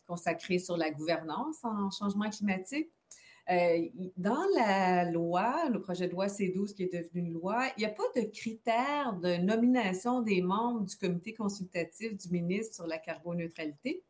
consacré 0.06 0.60
sur 0.60 0.78
la 0.78 0.92
gouvernance 0.92 1.64
en 1.64 1.90
changement 1.90 2.30
climatique, 2.30 2.92
euh, 3.50 3.88
dans 4.18 4.44
la 4.56 5.10
loi, 5.12 5.70
le 5.70 5.80
projet 5.80 6.08
de 6.08 6.14
loi 6.14 6.28
C12 6.28 6.74
qui 6.74 6.84
est 6.84 6.94
devenu 6.94 7.28
une 7.28 7.34
loi, 7.34 7.68
il 7.78 7.82
n'y 7.82 7.86
a 7.86 7.90
pas 7.90 8.04
de 8.16 8.22
critères 8.22 9.14
de 9.22 9.38
nomination 9.38 10.22
des 10.22 10.42
membres 10.42 10.82
du 10.82 10.96
comité 10.96 11.34
consultatif 11.34 12.18
du 12.18 12.30
ministre 12.30 12.76
sur 12.76 12.88
la 12.88 12.98
carboneutralité. 12.98 14.04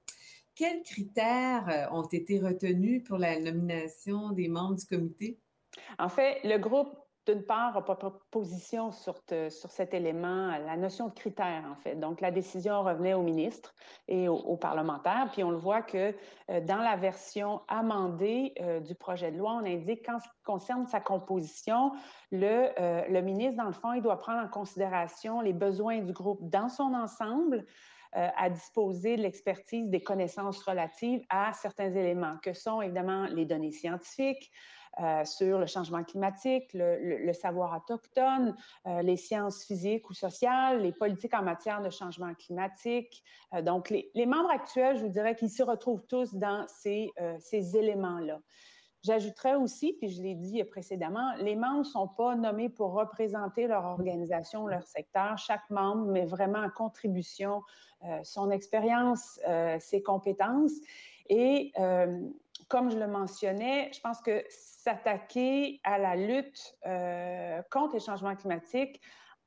Quels 0.56 0.84
critères 0.84 1.68
euh, 1.68 1.96
ont 1.96 2.08
été 2.08 2.40
retenus 2.40 3.04
pour 3.04 3.18
la 3.18 3.40
nomination 3.40 4.32
des 4.32 4.48
membres 4.48 4.76
du 4.76 4.86
comité? 4.86 5.38
En 6.00 6.08
fait, 6.08 6.40
le 6.46 6.58
groupe 6.58 6.98
d'une 7.26 7.44
part, 7.44 7.74
n'a 7.74 7.82
pas 7.82 7.98
position 8.30 8.92
sur, 8.92 9.16
sur 9.50 9.72
cet 9.72 9.94
élément, 9.94 10.58
la 10.58 10.78
notion 10.78 11.08
de 11.08 11.14
critère, 11.14 11.64
en 11.72 11.76
fait. 11.76 11.96
Donc, 11.96 12.22
la 12.22 12.32
décision 12.32 12.84
revenait 12.84 13.14
au 13.14 13.22
ministre 13.22 13.74
et 14.08 14.28
aux, 14.28 14.58
parlementaires. 14.58 15.30
Puis, 15.32 15.44
on 15.44 15.50
le 15.50 15.58
voit 15.58 15.82
que 15.82 16.14
euh, 16.52 16.62
dans 16.62 16.78
la 16.78 16.96
version 16.96 17.62
amendée 17.68 18.54
euh, 18.62 18.80
du 18.80 18.96
projet 18.96 19.32
de 19.32 19.38
loi, 19.38 19.54
on 19.54 19.66
indique 19.66 20.06
qu'en 20.06 20.20
ce 20.20 20.26
qui 20.26 20.44
concerne 20.44 20.86
sa 20.86 21.00
composition, 21.00 21.92
le, 22.32 22.70
euh, 22.80 23.08
le 23.10 23.22
ministre, 23.22 23.58
dans 23.58 23.68
le 23.68 23.74
fond, 23.74 23.94
il 23.94 24.02
doit 24.02 24.20
prendre 24.20 24.44
en 24.44 24.48
considération 24.48 25.42
les 25.42 25.54
besoins 25.54 26.00
du 26.02 26.14
groupe 26.14 26.40
dans 26.50 26.70
son 26.70 26.94
ensemble, 26.94 27.66
à 28.16 28.50
disposer 28.50 29.18
de 29.18 29.24
l'expertise 29.24 29.90
des 29.90 30.02
connaissances 30.02 30.64
relatives 30.64 31.22
à 31.30 31.52
certains 31.54 31.94
éléments, 31.94 32.38
que 32.42 32.54
sont 32.54 32.82
évidemment 32.82 33.26
les 33.26 33.46
données 33.46 33.74
scientifiques, 33.74 34.52
euh, 35.02 35.26
sur 35.26 35.60
le 35.60 35.66
changement 35.66 36.06
climatique, 36.06 36.70
le, 36.74 37.34
savoir 37.34 37.76
autochtone, 37.76 38.56
euh, 38.88 39.02
les 39.02 39.18
sciences 39.18 39.66
physiques 39.66 40.10
ou 40.10 40.14
sociales, 40.14 40.82
les 40.82 40.94
politiques 40.94 41.34
en 41.34 41.44
matière 41.44 41.82
de 41.82 41.90
changement 41.90 42.34
climatique. 42.34 43.22
Euh, 43.54 43.62
donc, 43.62 43.90
les, 43.90 44.26
membres 44.26 44.52
actuels, 44.52 44.96
je 44.96 45.02
vous 45.02 45.10
dirais 45.12 45.36
qu'ils 45.36 45.50
se 45.50 45.64
retrouvent 45.64 46.06
tous 46.08 46.34
dans 46.36 46.66
ces 46.70 47.12
éléments-là. 47.76 48.40
J'ajouterais 49.06 49.56
aussi, 49.56 49.94
puis 49.94 50.10
je 50.10 50.22
l'ai 50.22 50.34
dit 50.34 50.64
précédemment, 50.64 51.34
les 51.38 51.56
membres 51.56 51.80
ne 51.80 51.84
sont 51.84 52.08
pas 52.08 52.36
nommés 52.36 52.70
pour 52.70 52.94
représenter 52.94 53.68
leur 53.68 53.86
organisation, 53.86 54.66
leur 54.66 54.84
secteur. 54.84 55.38
Chaque 55.38 55.70
membre 55.70 56.08
met 56.08 56.26
vraiment 56.26 56.60
en 56.60 56.70
contribution 56.70 57.62
son 58.24 58.50
expérience, 58.50 59.40
ses 59.80 60.02
compétences. 60.02 60.74
Et 61.30 61.72
comme 62.68 62.90
je 62.90 62.98
le 62.98 63.08
mentionnais, 63.08 63.92
je 63.94 64.02
pense 64.02 64.22
que 64.22 64.44
s'attaquer 64.50 65.80
à 65.84 65.98
la 65.98 66.16
lutte 66.16 66.76
euh, 66.86 67.62
contre 67.72 67.94
les 67.96 68.00
changements 68.00 68.36
climatiques 68.36 69.02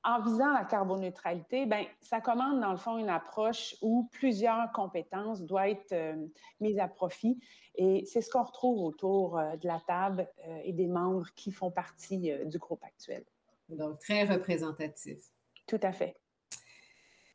en 0.08 0.22
visant 0.22 0.52
la 0.52 0.64
carboneutralité, 0.64 1.66
ben, 1.66 1.84
ça 2.00 2.20
commande 2.22 2.60
dans 2.60 2.70
le 2.70 2.78
fond 2.78 2.96
une 2.96 3.10
approche 3.10 3.76
où 3.82 4.08
plusieurs 4.10 4.72
compétences 4.72 5.42
doivent 5.42 5.68
être 5.68 5.92
euh, 5.92 6.26
mises 6.60 6.78
à 6.78 6.88
profit. 6.88 7.38
Et 7.74 8.04
c'est 8.06 8.22
ce 8.22 8.30
qu'on 8.30 8.42
retrouve 8.42 8.82
autour 8.82 9.38
euh, 9.38 9.56
de 9.56 9.66
la 9.66 9.80
table 9.86 10.26
et 10.64 10.72
des 10.72 10.86
membres 10.86 11.26
qui 11.36 11.52
font 11.52 11.70
partie 11.70 12.32
du 12.46 12.58
groupe 12.58 12.82
actuel. 12.82 13.22
Donc, 13.68 13.98
très 13.98 14.24
représentatif. 14.24 15.18
Tout 15.66 15.80
à 15.82 15.92
fait 15.92 16.16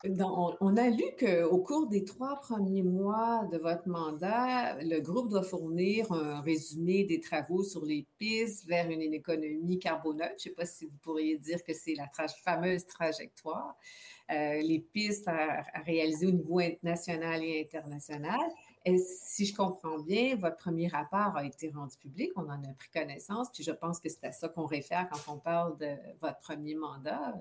on, 0.05 0.77
a 0.77 0.89
lu 0.89 1.03
qu'au 1.17 1.59
cours 1.59 1.87
des 1.87 2.03
trois 2.03 2.39
premiers 2.41 2.83
mois 2.83 3.47
de 3.51 3.57
votre 3.57 3.87
mandat, 3.87 4.75
le 4.81 4.99
groupe 4.99 5.29
doit 5.29 5.43
fournir 5.43 6.11
un 6.11 6.41
résumé 6.41 7.05
des 7.05 7.21
travaux 7.21 7.63
sur 7.63 7.85
les 7.85 8.05
pistes 8.17 8.67
vers 8.67 8.89
une 8.89 9.01
économie 9.01 9.79
carboneutre. 9.79 10.33
Je 10.39 10.49
ne 10.49 10.53
sais 10.53 10.55
pas 10.55 10.65
si 10.65 10.85
vous 10.85 10.97
pourriez 10.97 11.37
dire 11.37 11.63
que 11.63 11.73
c'est 11.73 11.95
la 11.95 12.09
fameuse 12.43 12.85
trajectoire, 12.85 13.77
euh, 14.31 14.61
les 14.61 14.79
pistes 14.79 15.27
à, 15.27 15.61
réaliser 15.85 16.27
au 16.27 16.31
niveau 16.31 16.59
national 16.83 17.41
et 17.43 17.61
international. 17.61 18.41
Et 18.85 18.97
si 18.97 19.45
je 19.45 19.55
comprends 19.55 19.99
bien, 19.99 20.35
votre 20.35 20.57
premier 20.57 20.87
rapport 20.87 21.37
a 21.37 21.45
été 21.45 21.69
rendu 21.69 21.95
public, 21.97 22.31
on 22.35 22.49
en 22.49 22.61
a 22.63 22.73
pris 22.77 22.89
connaissance, 22.93 23.49
puis 23.51 23.63
je 23.63 23.71
pense 23.71 23.99
que 23.99 24.09
c'est 24.09 24.25
à 24.25 24.31
ça 24.33 24.49
qu'on 24.49 24.65
réfère 24.65 25.07
quand 25.09 25.33
on 25.33 25.37
parle 25.37 25.77
de 25.77 25.95
votre 26.19 26.39
premier 26.39 26.75
mandat. 26.75 27.33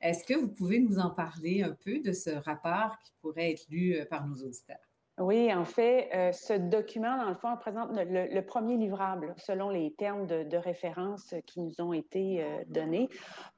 Est-ce 0.00 0.24
que 0.24 0.34
vous 0.34 0.48
pouvez 0.48 0.80
nous 0.80 0.98
en 0.98 1.10
parler 1.10 1.62
un 1.62 1.72
peu 1.72 1.98
de 2.00 2.12
ce 2.12 2.30
rapport 2.30 2.98
qui 3.04 3.12
pourrait 3.20 3.52
être 3.52 3.66
lu 3.68 3.94
euh, 3.94 4.06
par 4.06 4.26
nos 4.26 4.34
auditeurs? 4.36 4.78
Oui, 5.18 5.52
en 5.52 5.64
fait, 5.64 6.10
euh, 6.14 6.30
ce 6.30 6.52
document, 6.52 7.16
dans 7.16 7.28
le 7.28 7.34
fond, 7.34 7.56
présente 7.56 7.90
le, 7.92 8.40
premier 8.42 8.76
livrable 8.76 9.34
selon 9.36 9.68
les 9.68 9.92
termes 9.94 10.26
de, 10.26 10.56
référence 10.56 11.34
qui 11.44 11.60
nous 11.60 11.80
ont 11.80 11.92
été 11.92 12.40
euh, 12.40 12.62
donnés, 12.68 13.08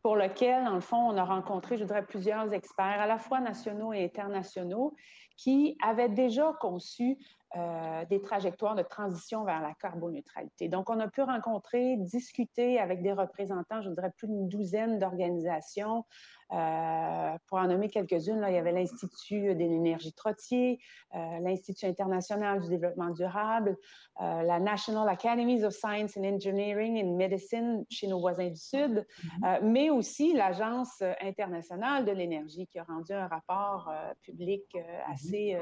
pour 0.03 0.17
lequel, 0.17 0.65
dans 0.65 0.75
le 0.75 0.81
fond, 0.81 0.97
on 0.97 1.17
a 1.19 1.25
rencontré, 1.25 1.77
je 1.77 1.85
dirais, 1.85 2.05
plusieurs 2.05 2.51
experts, 2.55 3.01
à 3.01 3.07
la 3.07 3.19
fois 3.19 3.41
nationaux 3.41 3.93
et 3.93 4.03
internationaux, 4.05 4.95
qui 5.41 5.79
avaient 5.83 6.11
déjà 6.11 6.53
conçu 6.61 7.17
euh, 7.57 8.05
des 8.05 8.23
trajectoires 8.23 8.77
de 8.77 8.83
transition 8.83 9.43
vers 9.43 9.61
la 9.61 9.75
carboneutralité. 9.75 10.69
Donc, 10.69 10.89
on 10.89 11.01
a 11.01 11.09
pu 11.09 11.21
rencontrer, 11.21 11.97
discuter 11.97 12.79
avec 12.79 13.03
des 13.03 13.13
représentants, 13.13 13.83
je 13.83 13.91
dirais 13.91 14.13
plus 14.17 14.29
d'une 14.29 14.47
douzaine 14.47 15.01
d'organisations, 15.01 16.05
euh, 16.53 17.39
pour 17.49 17.59
en 17.59 17.67
nommer 17.67 17.89
quelques-unes, 17.89 18.45
il 18.47 18.55
y 18.55 18.57
avait 18.57 18.71
l'Institut 18.71 19.55
de 19.55 19.59
l'énergie 19.59 20.13
Trottier, 20.13 20.79
euh, 21.17 21.19
l'Institut 21.41 21.87
international 21.87 22.61
du 22.61 22.69
développement 22.69 23.11
durable, 23.11 23.77
la 24.21 24.61
National 24.61 25.09
Academies 25.09 25.65
of 25.65 25.73
Science 25.73 26.17
and 26.17 26.25
Engineering 26.25 27.03
and 27.03 27.17
Medicine 27.17 27.87
chez 27.89 28.07
nos 28.07 28.21
voisins 28.21 28.51
du 28.51 28.61
Sud, 28.61 29.07
mm-hmm. 29.25 29.63
mais 29.63 29.89
aussi 29.89 30.35
l'Agence 30.35 31.03
internationale 31.23 32.05
de 32.05 32.13
l'énergie 32.13 32.67
qui 32.67 32.79
a 32.79 32.85
rendu 32.85 33.13
un 33.13 33.29
rapport 33.29 33.91
public 34.21 34.63
mm-hmm. 34.75 35.13
assez 35.13 35.59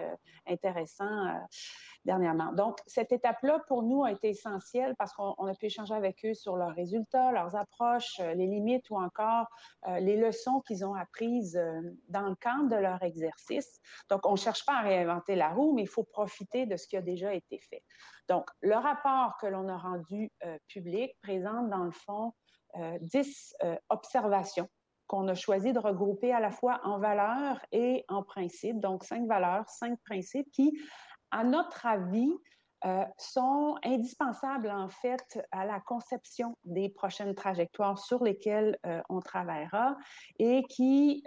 intéressant 0.48 1.38
Donc, 2.04 2.78
cette 2.86 3.12
étape-là, 3.12 3.60
pour 3.66 3.82
nous, 3.82 4.04
a 4.04 4.12
été 4.12 4.30
essentielle 4.30 4.94
parce 4.96 5.12
qu'on 5.12 5.46
a 5.46 5.54
pu 5.54 5.66
échanger 5.66 5.94
avec 5.94 6.24
eux 6.24 6.34
sur 6.34 6.56
leurs 6.56 6.74
résultats, 6.74 7.32
leurs 7.32 7.56
approches, 7.56 8.18
les 8.18 8.46
limites 8.46 8.88
ou 8.90 8.96
encore 8.96 9.46
les 10.00 10.16
leçons 10.16 10.60
qu'ils 10.60 10.84
ont 10.84 10.94
apprises 10.94 11.56
euh, 11.56 11.80
dans 12.08 12.28
le 12.28 12.34
cadre 12.36 12.68
de 12.68 12.76
leur 12.76 13.02
exercice. 13.02 13.80
Donc, 14.10 14.26
on 14.26 14.32
ne 14.32 14.36
cherche 14.36 14.64
pas 14.64 14.78
à 14.78 14.82
réinventer 14.82 15.34
la 15.34 15.50
roue, 15.50 15.74
mais 15.74 15.82
il 15.82 15.88
faut 15.88 16.04
profiter 16.04 16.66
de 16.66 16.76
ce 16.76 16.86
qui 16.86 16.96
a 16.96 17.02
déjà 17.02 17.34
été 17.34 17.58
fait. 17.58 17.82
Donc, 18.28 18.50
le 18.60 18.74
rapport 18.74 19.36
que 19.40 19.46
l'on 19.46 19.68
a 19.68 19.76
rendu 19.76 20.30
euh, 20.44 20.58
public 20.68 21.16
présente, 21.22 21.70
dans 21.70 21.84
le 21.84 21.90
fond, 21.90 22.32
10 23.00 23.56
euh, 23.64 23.76
observations 23.88 24.68
qu'on 25.06 25.26
a 25.28 25.34
choisi 25.34 25.72
de 25.72 25.78
regrouper 25.78 26.34
à 26.34 26.38
la 26.38 26.50
fois 26.50 26.80
en 26.84 26.98
valeurs 26.98 27.58
et 27.72 28.04
en 28.08 28.22
principes. 28.22 28.78
Donc, 28.78 29.04
cinq 29.04 29.26
valeurs, 29.26 29.68
cinq 29.68 29.98
principes 30.04 30.50
qui, 30.52 30.78
à 31.30 31.44
notre 31.44 31.86
avis, 31.86 32.32
euh, 32.84 33.04
sont 33.16 33.76
indispensables 33.84 34.70
en 34.70 34.88
fait 34.88 35.40
à 35.50 35.64
la 35.64 35.80
conception 35.80 36.56
des 36.62 36.88
prochaines 36.88 37.34
trajectoires 37.34 37.98
sur 37.98 38.22
lesquelles 38.22 38.78
euh, 38.86 39.02
on 39.08 39.18
travaillera 39.18 39.96
et 40.38 40.62
qui 40.68 41.24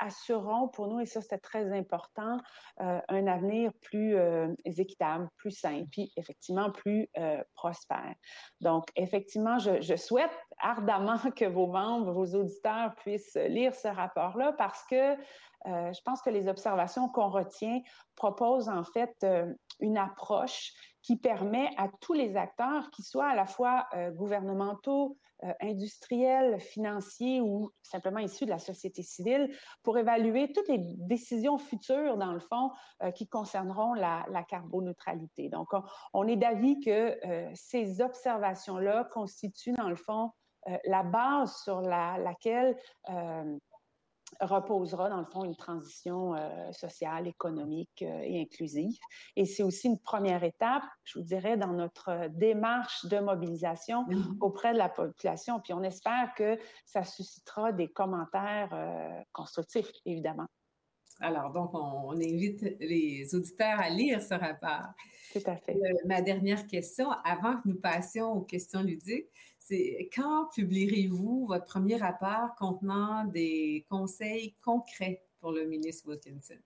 euh, 0.00 0.06
assureront 0.06 0.68
pour 0.68 0.88
nous, 0.88 1.00
et 1.00 1.06
ça 1.06 1.20
c'est 1.20 1.38
très 1.38 1.76
important, 1.76 2.38
un 2.78 3.26
avenir 3.26 3.72
plus 3.82 4.16
équitable, 4.64 5.28
plus 5.36 5.50
sain, 5.50 5.84
puis 5.90 6.12
effectivement 6.16 6.70
plus 6.70 7.08
prospère. 7.54 8.14
Donc 8.60 8.88
effectivement, 8.96 9.58
je, 9.58 9.96
souhaite 9.96 10.30
ardemment 10.58 11.18
que 11.36 11.46
vos 11.46 11.66
membres, 11.66 12.12
vos 12.12 12.34
auditeurs 12.38 12.94
puissent 12.96 13.36
lire 13.48 13.74
ce 13.74 13.88
rapport-là 13.88 14.52
parce 14.52 14.84
que 14.90 15.16
euh, 15.66 15.92
je 15.92 16.00
pense 16.02 16.22
que 16.22 16.30
les 16.30 16.48
observations 16.48 17.08
qu'on 17.08 17.28
retient 17.28 17.80
proposent 18.14 18.68
en 18.68 18.84
fait 18.84 19.14
euh, 19.24 19.52
une 19.80 19.98
approche 19.98 20.72
qui 21.02 21.16
permet 21.16 21.70
à 21.76 21.88
tous 22.00 22.12
les 22.12 22.36
acteurs, 22.36 22.90
qui 22.90 23.02
soient 23.02 23.28
à 23.28 23.34
la 23.34 23.46
fois 23.46 23.86
euh, 23.94 24.10
gouvernementaux, 24.10 25.16
industriels, 25.60 26.60
financiers 26.60 27.40
ou 27.40 27.70
simplement 27.82 28.18
issus 28.20 28.46
de 28.46 28.50
la 28.50 28.58
société 28.58 29.02
civile, 29.02 29.50
pour 29.82 29.98
évaluer 29.98 30.52
toutes 30.52 30.68
les 30.68 30.78
décisions 30.78 31.58
futures, 31.58 32.16
dans 32.16 32.32
le 32.32 32.40
fond, 32.40 32.70
qui 33.14 33.28
concerneront 33.28 33.94
la, 33.94 34.24
carboneutralité. 34.48 35.48
Donc, 35.48 35.68
on, 36.12 36.26
est 36.26 36.36
d'avis 36.36 36.80
que 36.80 37.18
ces 37.54 38.00
observations-là 38.00 39.08
constituent, 39.12 39.72
dans 39.72 39.88
le 39.88 39.96
fond, 39.96 40.30
la 40.84 41.02
base 41.02 41.56
sur 41.62 41.80
laquelle 41.80 42.76
reposera, 44.40 45.08
dans 45.08 45.20
le 45.20 45.26
fond, 45.26 45.44
une 45.44 45.56
transition 45.56 46.34
euh, 46.34 46.72
sociale, 46.72 47.26
économique 47.26 48.02
euh, 48.02 48.20
et 48.22 48.40
inclusive. 48.40 48.98
Et 49.36 49.46
c'est 49.46 49.62
aussi 49.62 49.88
une 49.88 49.98
première 49.98 50.44
étape, 50.44 50.82
je 51.04 51.18
vous 51.18 51.24
dirais, 51.24 51.56
dans 51.56 51.72
notre 51.72 52.28
démarche 52.30 53.06
de 53.06 53.18
mobilisation 53.18 54.02
mmh 54.02 54.36
auprès 54.40 54.72
de 54.72 54.78
la 54.78 54.88
population. 54.88 55.60
Puis 55.60 55.72
on 55.72 55.82
espère 55.82 56.32
que 56.36 56.58
ça 56.84 57.04
suscitera 57.04 57.72
des 57.72 57.88
commentaires 57.88 58.70
euh, 58.72 59.22
constructifs, 59.32 59.90
évidemment. 60.04 60.46
Alors, 61.20 61.50
donc, 61.50 61.70
on, 61.72 62.12
invite 62.12 62.62
les 62.78 63.34
auditeurs 63.34 63.80
à 63.80 63.88
lire 63.88 64.20
ce 64.20 64.34
rapport. 64.34 64.92
Tout 65.32 65.40
à 65.46 65.56
fait. 65.56 65.76
ma 66.04 66.20
dernière 66.20 66.66
question, 66.66 67.10
avant 67.24 67.56
que 67.56 67.68
nous 67.68 67.80
passions 67.80 68.32
aux 68.32 68.42
questions 68.42 68.82
ludiques, 68.82 69.28
quand 70.14 70.48
publierez-vous 70.54 71.46
votre 71.46 71.64
premier 71.64 71.96
rapport 71.96 72.54
contenant 72.56 73.24
des 73.24 73.86
conseils 73.90 74.54
concrets 74.64 75.22
pour 75.40 75.52
le 75.52 75.64
ministre 75.64 76.08
Wilkinson? 76.08 76.56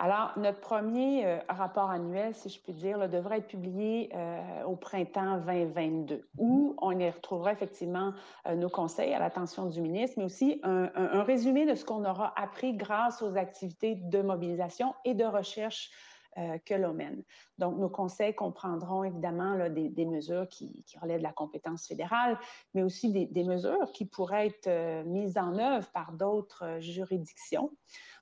Alors, 0.00 0.32
notre 0.36 0.60
premier 0.60 1.26
euh, 1.26 1.38
rapport 1.48 1.90
annuel, 1.90 2.32
si 2.32 2.48
je 2.48 2.60
puis 2.60 2.72
dire, 2.72 3.08
devrait 3.08 3.38
être 3.38 3.48
publié 3.48 4.10
euh, 4.14 4.62
au 4.62 4.76
printemps 4.76 5.38
2022, 5.38 6.28
où 6.38 6.76
on 6.80 6.96
y 6.96 7.10
retrouvera 7.10 7.52
effectivement 7.52 8.12
euh, 8.46 8.54
nos 8.54 8.68
conseils 8.68 9.12
à 9.12 9.18
l'attention 9.18 9.66
du 9.66 9.80
ministre, 9.80 10.14
mais 10.16 10.24
aussi 10.24 10.60
un, 10.62 10.88
résumé 11.24 11.66
de 11.66 11.74
ce 11.74 11.84
qu'on 11.84 12.04
aura 12.04 12.32
appris 12.40 12.74
grâce 12.74 13.22
aux 13.22 13.36
activités 13.36 13.96
de 13.96 14.22
mobilisation 14.22 14.94
et 15.04 15.14
de 15.14 15.24
recherche 15.24 15.90
que 16.36 16.74
l'on 16.74 16.94
mène. 16.94 17.22
Donc, 17.58 17.78
nos 17.78 17.88
conseils 17.88 18.34
comprendront 18.34 19.02
évidemment 19.02 19.68
des, 19.70 20.06
mesures 20.06 20.46
qui, 20.48 20.84
relèvent 21.00 21.18
de 21.18 21.24
la 21.24 21.32
compétence 21.32 21.86
fédérale, 21.86 22.38
mais 22.74 22.82
aussi 22.82 23.10
des 23.10 23.44
mesures 23.44 23.90
qui 23.92 24.04
pourraient 24.04 24.46
être 24.48 25.04
mises 25.04 25.36
en 25.36 25.58
œuvre 25.58 25.90
par 25.90 26.12
d'autres 26.12 26.78
juridictions. 26.80 27.70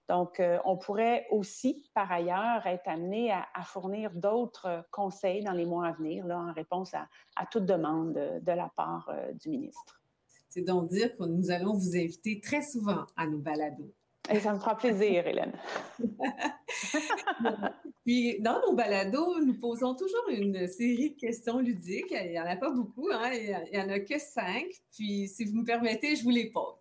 Donc, 0.08 0.38
euh, 0.38 0.58
on 0.64 0.76
pourrait 0.76 1.26
aussi, 1.30 1.90
par 1.94 2.10
ailleurs, 2.12 2.64
être 2.66 2.86
amené 2.86 3.32
à, 3.32 3.62
fournir 3.64 4.12
d'autres 4.12 4.84
conseils 4.90 5.42
dans 5.42 5.52
les 5.52 5.66
mois 5.66 5.88
à 5.88 5.92
venir, 5.92 6.24
en 6.26 6.52
réponse 6.52 6.94
à, 6.94 7.46
toute 7.50 7.66
demande 7.66 8.12
de, 8.14 8.52
la 8.52 8.70
part 8.76 9.08
euh, 9.08 9.32
du 9.32 9.48
ministre. 9.48 10.00
C'est 10.48 10.62
donc 10.62 10.88
dire 10.88 11.16
que 11.16 11.24
nous 11.24 11.50
allons 11.50 11.74
vous 11.74 11.96
inviter 11.96 12.40
très 12.40 12.62
souvent 12.62 13.04
à 13.16 13.26
nos 13.26 13.38
balados. 13.38 13.92
Et 14.30 14.40
ça 14.40 14.52
me 14.52 14.58
fera 14.58 14.76
plaisir, 14.76 15.26
Hélène. 15.26 15.52
Puis, 18.04 18.40
dans 18.40 18.60
nos 18.60 18.72
balados, 18.72 19.40
nous 19.40 19.58
posons 19.58 19.94
toujours 19.94 20.28
une 20.28 20.66
série 20.66 21.10
de 21.10 21.16
questions 21.16 21.58
ludiques. 21.58 22.10
Il 22.10 22.30
n'y 22.30 22.40
en 22.40 22.46
a 22.46 22.56
pas 22.56 22.70
beaucoup, 22.70 23.08
hein? 23.12 23.30
il 23.32 23.68
n'y 23.72 23.80
en 23.80 23.88
a 23.88 24.00
que 24.00 24.18
cinq. 24.18 24.66
Puis, 24.92 25.28
si 25.28 25.44
vous 25.44 25.58
me 25.58 25.64
permettez, 25.64 26.16
je 26.16 26.24
vous 26.24 26.30
les 26.30 26.50
pose. 26.50 26.74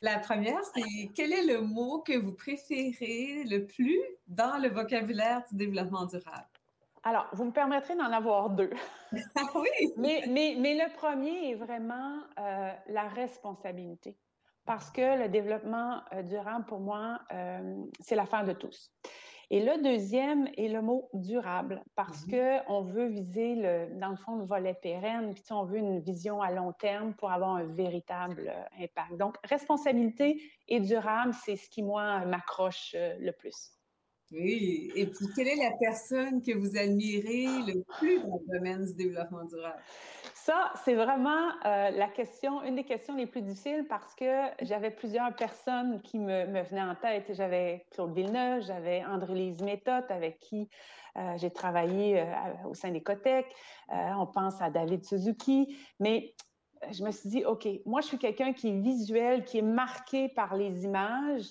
La 0.00 0.18
première, 0.18 0.62
c'est 0.74 1.10
quel 1.14 1.32
est 1.32 1.44
le 1.44 1.62
mot 1.62 2.00
que 2.00 2.18
vous 2.18 2.34
préférez 2.34 3.44
le 3.44 3.64
plus 3.64 4.00
dans 4.26 4.58
le 4.58 4.68
vocabulaire 4.68 5.42
du 5.50 5.56
développement 5.56 6.04
durable? 6.04 6.46
Alors, 7.04 7.26
vous 7.32 7.44
me 7.44 7.52
permettrez 7.52 7.94
d'en 7.96 8.12
avoir 8.12 8.50
deux. 8.50 8.70
Ah 9.36 9.46
oui! 9.54 9.92
mais, 9.96 10.24
mais, 10.28 10.56
mais, 10.58 10.74
le 10.74 10.92
premier 10.92 11.50
est 11.50 11.54
vraiment 11.54 12.18
euh, 12.38 12.72
la 12.88 13.08
responsabilité. 13.08 14.16
Parce 14.66 14.90
que 14.90 15.22
le 15.22 15.28
développement 15.28 16.00
euh, 16.12 16.22
durable, 16.22 16.64
pour 16.66 16.80
moi, 16.80 17.20
euh, 17.32 17.84
c'est 18.00 18.14
l'affaire 18.14 18.44
de 18.44 18.52
tous. 18.52 18.90
Et 19.50 19.60
le 19.60 19.82
deuxième 19.82 20.48
est 20.56 20.68
le 20.68 20.80
mot 20.80 21.10
durable, 21.12 21.82
parce 21.94 22.26
mmh 22.26 22.30
qu'on 22.66 22.82
veut 22.82 23.06
viser, 23.08 23.54
le, 23.54 24.00
dans 24.00 24.08
le 24.08 24.16
fond, 24.16 24.36
le 24.36 24.44
volet 24.44 24.74
pérenne, 24.74 25.34
puis 25.34 25.44
on 25.50 25.64
veut 25.64 25.76
une 25.76 26.00
vision 26.00 26.40
à 26.40 26.50
long 26.50 26.72
terme 26.72 27.14
pour 27.14 27.30
avoir 27.30 27.56
un 27.56 27.64
véritable 27.64 28.48
euh, 28.48 28.84
impact. 28.84 29.16
Donc, 29.18 29.36
responsabilité 29.44 30.42
et 30.68 30.80
durable, 30.80 31.34
c'est 31.44 31.56
ce 31.56 31.68
qui, 31.68 31.82
moi, 31.82 32.24
m'accroche 32.24 32.94
euh, 32.96 33.16
le 33.20 33.32
plus. 33.32 33.72
Oui, 34.32 34.90
et 34.96 35.06
puis 35.06 35.26
quelle 35.36 35.48
est 35.48 35.56
la 35.56 35.72
personne 35.78 36.42
que 36.42 36.56
vous 36.56 36.76
admirez 36.76 37.46
le 37.70 37.84
plus 37.98 38.20
dans 38.20 38.40
le 38.48 38.58
domaine 38.58 38.84
du 38.84 38.94
développement 38.94 39.44
durable? 39.44 39.82
Ça, 40.44 40.72
c'est 40.84 40.94
vraiment 40.94 41.48
euh, 41.64 41.90
la 41.92 42.06
question, 42.08 42.62
une 42.64 42.74
des 42.74 42.84
questions 42.84 43.16
les 43.16 43.24
plus 43.24 43.40
difficiles 43.40 43.86
parce 43.88 44.14
que 44.14 44.42
j'avais 44.60 44.90
plusieurs 44.90 45.34
personnes 45.34 46.02
qui 46.02 46.18
me, 46.18 46.44
venaient 46.64 46.82
en 46.82 46.94
tête. 46.94 47.32
J'avais 47.32 47.86
Claude 47.92 48.12
Villeneuve, 48.12 48.60
j'avais 48.60 49.02
André-Lise 49.06 49.62
Méthode 49.62 50.04
avec 50.10 50.40
qui 50.40 50.68
euh, 51.16 51.32
j'ai 51.38 51.50
travaillé 51.50 52.20
euh, 52.20 52.26
au 52.68 52.74
sein 52.74 52.90
des 52.90 53.02
COTEC. 53.02 53.46
on 53.88 54.26
pense 54.26 54.60
à 54.60 54.68
David 54.68 55.06
Suzuki, 55.06 55.78
mais 55.98 56.34
je 56.92 57.04
me 57.04 57.10
suis 57.10 57.30
dit, 57.30 57.46
OK, 57.46 57.66
moi, 57.86 58.02
je 58.02 58.08
suis 58.08 58.18
quelqu'un 58.18 58.52
qui 58.52 58.68
est 58.68 58.78
visuel, 58.78 59.44
qui 59.46 59.60
est 59.60 59.62
marqué 59.62 60.28
par 60.28 60.56
les 60.56 60.84
images. 60.84 61.46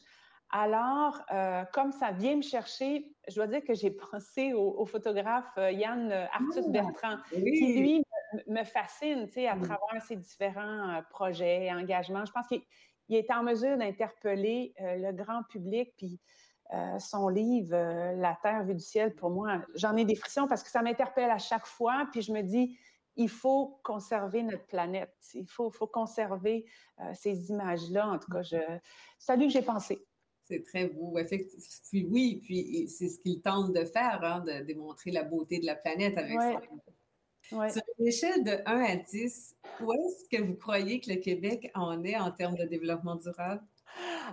Alors, 0.51 1.19
comme 1.73 1.91
ça 1.93 2.11
vient 2.11 2.35
me 2.35 2.43
chercher, 2.43 3.11
je 3.27 3.33
dois 3.33 3.47
dire 3.47 3.63
que 3.63 3.73
j'ai 3.73 3.89
pensé 4.11 4.53
au, 4.53 4.85
photographe 4.85 5.51
Yann 5.57 6.11
Arthus 6.11 6.59
ah, 6.67 6.69
Bertrand, 6.69 7.17
qui 7.31 7.73
lui 7.73 8.03
me 8.47 8.63
fascine, 8.63 9.27
tu 9.27 9.33
sais, 9.33 9.47
à 9.47 9.55
mmh. 9.55 9.61
travers 9.61 10.01
ses 10.07 10.15
différents 10.15 10.89
euh, 10.89 11.01
projets 11.09 11.65
et 11.65 11.73
engagements. 11.73 12.25
Je 12.25 12.31
pense 12.31 12.47
qu'il 12.47 12.61
est 13.09 13.31
en 13.31 13.43
mesure 13.43 13.77
d'interpeller 13.77 14.73
euh, 14.81 14.97
le 14.97 15.11
grand 15.13 15.43
public. 15.49 15.93
Puis 15.97 16.19
son 16.97 17.27
livre 17.27 17.75
La 18.15 18.35
Terre 18.41 18.63
vue 18.63 18.73
du 18.73 18.83
ciel, 18.83 19.13
pour 19.13 19.29
moi, 19.29 19.61
j'en 19.75 19.95
ai 19.95 20.05
des 20.05 20.15
frissons 20.15 20.47
parce 20.47 20.63
que 20.63 20.71
ça 20.71 20.81
m'interpelle 20.81 21.29
à 21.29 21.37
chaque 21.37 21.67
fois. 21.67 22.07
Puis 22.11 22.23
je 22.23 22.31
me 22.31 22.41
dis, 22.41 22.79
il 23.15 23.29
faut 23.29 23.79
conserver 23.83 24.41
notre 24.41 24.65
planète. 24.65 25.13
Il 25.35 25.47
faut, 25.47 25.69
faut 25.69 25.85
conserver 25.85 26.65
ces 27.13 27.51
images-là. 27.51 28.09
En 28.09 28.17
tout 28.17 28.31
cas, 28.31 28.41
je... 28.41 28.57
c'est 29.19 29.33
à 29.33 29.35
lui 29.35 29.47
que 29.47 29.53
j'ai 29.53 29.61
pensé. 29.61 30.03
C'est 30.45 30.63
très 30.63 30.87
beau. 30.87 31.17
Effectivement. 31.17 31.63
Puis 31.89 32.07
oui, 32.09 32.41
puis 32.43 32.87
c'est 32.89 33.07
ce 33.07 33.19
qu'il 33.19 33.41
tente 33.41 33.73
de 33.73 33.85
faire, 33.85 34.19
hein, 34.23 34.39
de 34.39 34.63
démontrer 34.63 35.11
la 35.11 35.23
beauté 35.23 35.59
de 35.59 35.65
la 35.65 35.75
planète 35.75 36.17
avec 36.17 36.41
ça. 36.41 36.59
Sur 37.49 37.83
une 37.99 38.07
échelle 38.07 38.43
de 38.43 38.59
1 38.65 38.83
à 38.83 38.95
10, 38.95 39.55
où 39.81 39.93
est-ce 39.93 40.37
que 40.37 40.41
vous 40.41 40.55
croyez 40.55 40.99
que 40.99 41.11
le 41.11 41.17
Québec 41.17 41.69
en 41.75 42.03
est 42.03 42.17
en 42.17 42.31
termes 42.31 42.55
de 42.55 42.65
développement 42.65 43.15
durable? 43.15 43.63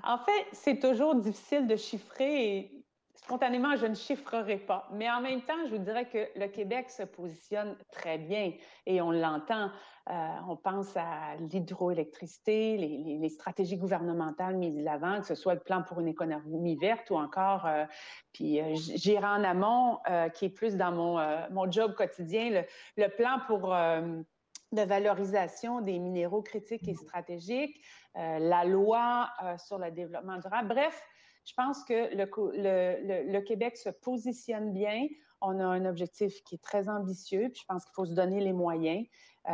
En 0.04 0.18
fait, 0.18 0.46
c'est 0.52 0.78
toujours 0.78 1.14
difficile 1.16 1.66
de 1.66 1.76
chiffrer 1.76 2.72
spontanément, 3.22 3.76
je 3.76 3.86
ne 3.86 3.94
chiffrerai 3.94 4.56
pas. 4.56 4.88
Mais 4.92 5.10
en 5.10 5.20
même 5.20 5.42
temps, 5.42 5.66
je 5.66 5.76
vous 5.76 5.82
dirais 5.82 6.08
que 6.08 6.26
le 6.38 6.48
Québec 6.48 6.90
se 6.90 7.02
positionne 7.02 7.76
très 7.92 8.18
bien 8.18 8.52
et 8.86 9.00
on 9.00 9.10
l'entend. 9.10 9.70
Euh, 10.08 10.12
on 10.48 10.56
pense 10.56 10.96
à 10.96 11.36
l'hydroélectricité, 11.38 12.76
les, 12.76 13.28
stratégies 13.28 13.76
gouvernementales 13.76 14.56
mises 14.56 14.76
de 14.76 14.82
l'avant, 14.82 15.20
que 15.20 15.26
ce 15.26 15.34
soit 15.34 15.54
le 15.54 15.60
plan 15.60 15.82
pour 15.82 16.00
une 16.00 16.08
économie 16.08 16.76
verte 16.76 17.10
ou 17.10 17.16
encore, 17.16 17.66
euh, 17.66 17.84
puis 18.32 18.60
euh, 18.60 18.74
j'irai 18.74 19.26
en 19.26 19.44
amont, 19.44 19.98
qui 20.34 20.46
est 20.46 20.50
plus 20.50 20.76
dans 20.76 20.90
mon, 20.90 21.20
mon 21.50 21.70
job 21.70 21.94
quotidien, 21.94 22.50
le, 22.50 22.64
le 22.96 23.08
plan 23.08 23.38
pour 23.46 23.68
de 24.72 24.82
valorisation 24.82 25.80
des 25.80 25.98
minéraux 25.98 26.42
critiques 26.42 26.88
et 26.88 26.94
stratégiques, 26.94 27.80
la 28.14 28.64
loi 28.64 29.28
sur 29.58 29.78
le 29.78 29.90
développement 29.90 30.38
durable. 30.38 30.68
Bref, 30.68 31.00
je 31.50 31.54
pense 31.56 31.82
que 31.84 32.10
le, 32.14 33.40
Québec 33.40 33.76
se 33.76 33.90
positionne 33.90 34.72
bien. 34.72 35.08
On 35.40 35.58
a 35.58 35.64
un 35.64 35.84
objectif 35.84 36.44
qui 36.44 36.56
est 36.56 36.62
très 36.62 36.88
ambitieux, 36.88 37.48
puis 37.52 37.62
je 37.62 37.66
pense 37.66 37.84
qu'il 37.84 37.94
faut 37.94 38.04
se 38.04 38.12
donner 38.12 38.40
les 38.40 38.52
moyens. 38.52 39.04
Euh, 39.48 39.52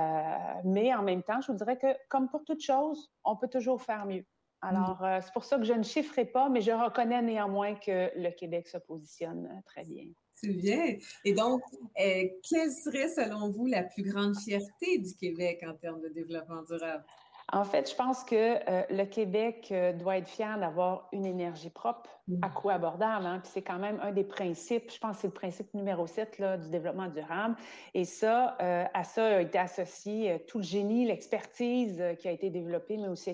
mais 0.64 0.94
en 0.94 1.02
même 1.02 1.22
temps, 1.22 1.40
je 1.40 1.52
vous 1.52 1.56
dirais 1.56 1.78
que, 1.78 1.86
comme 2.08 2.28
pour 2.28 2.44
toute 2.44 2.60
chose, 2.60 3.10
on 3.24 3.36
peut 3.36 3.48
toujours 3.48 3.80
faire 3.80 4.04
mieux. 4.04 4.24
Alors, 4.60 5.02
euh, 5.04 5.20
c'est 5.22 5.32
pour 5.32 5.44
ça 5.44 5.58
que 5.58 5.64
je 5.64 5.72
ne 5.72 5.82
chiffrerai 5.82 6.24
pas, 6.26 6.48
mais 6.48 6.60
je 6.60 6.72
reconnais 6.72 7.22
néanmoins 7.22 7.74
que 7.76 8.10
le 8.16 8.30
Québec 8.30 8.68
se 8.68 8.78
positionne 8.78 9.46
euh, 9.46 9.62
très 9.64 9.84
bien. 9.84 10.04
C'est 10.34 10.48
bien. 10.48 10.96
Et 11.24 11.32
donc, 11.32 11.62
quelle 11.94 12.72
serait, 12.72 13.08
selon 13.08 13.50
vous, 13.50 13.66
la 13.66 13.84
plus 13.84 14.02
grande 14.02 14.36
fierté 14.36 14.98
du 14.98 15.14
Québec 15.14 15.64
en 15.66 15.74
termes 15.74 16.00
de 16.02 16.08
développement 16.08 16.62
durable? 16.62 17.04
En 17.52 17.62
fait, 17.62 17.88
je 17.88 17.94
pense 17.94 18.24
que 18.24 18.34
euh, 18.34 18.82
le 18.90 19.04
Québec 19.04 19.68
euh, 19.70 19.92
doit 19.92 20.18
être 20.18 20.26
fier 20.26 20.58
d'avoir 20.58 21.08
une 21.12 21.24
énergie 21.24 21.70
propre, 21.70 22.10
mmh. 22.26 22.38
à 22.42 22.48
coût 22.48 22.70
abordable. 22.70 23.24
Hein. 23.24 23.38
Puis 23.40 23.52
c'est 23.54 23.62
quand 23.62 23.78
même 23.78 24.00
un 24.02 24.10
des 24.10 24.24
principes, 24.24 24.90
je 24.90 24.98
pense 24.98 25.16
que 25.16 25.20
c'est 25.22 25.26
le 25.28 25.32
principe 25.32 25.72
numéro 25.72 26.08
7 26.08 26.40
là, 26.40 26.56
du 26.56 26.68
développement 26.70 27.06
durable. 27.06 27.54
Et 27.94 28.04
ça, 28.04 28.56
euh, 28.60 28.84
à 28.92 29.04
ça 29.04 29.36
a 29.36 29.40
été 29.40 29.58
associé 29.58 30.44
tout 30.48 30.58
le 30.58 30.64
génie, 30.64 31.06
l'expertise 31.06 32.02
qui 32.18 32.26
a 32.26 32.32
été 32.32 32.50
développée, 32.50 32.96
mais 32.96 33.08
aussi 33.08 33.32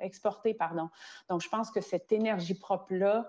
exportée. 0.00 0.54
Pardon. 0.54 0.88
Donc, 1.28 1.42
je 1.42 1.48
pense 1.48 1.72
que 1.72 1.80
cette 1.80 2.12
énergie 2.12 2.54
propre-là 2.54 3.26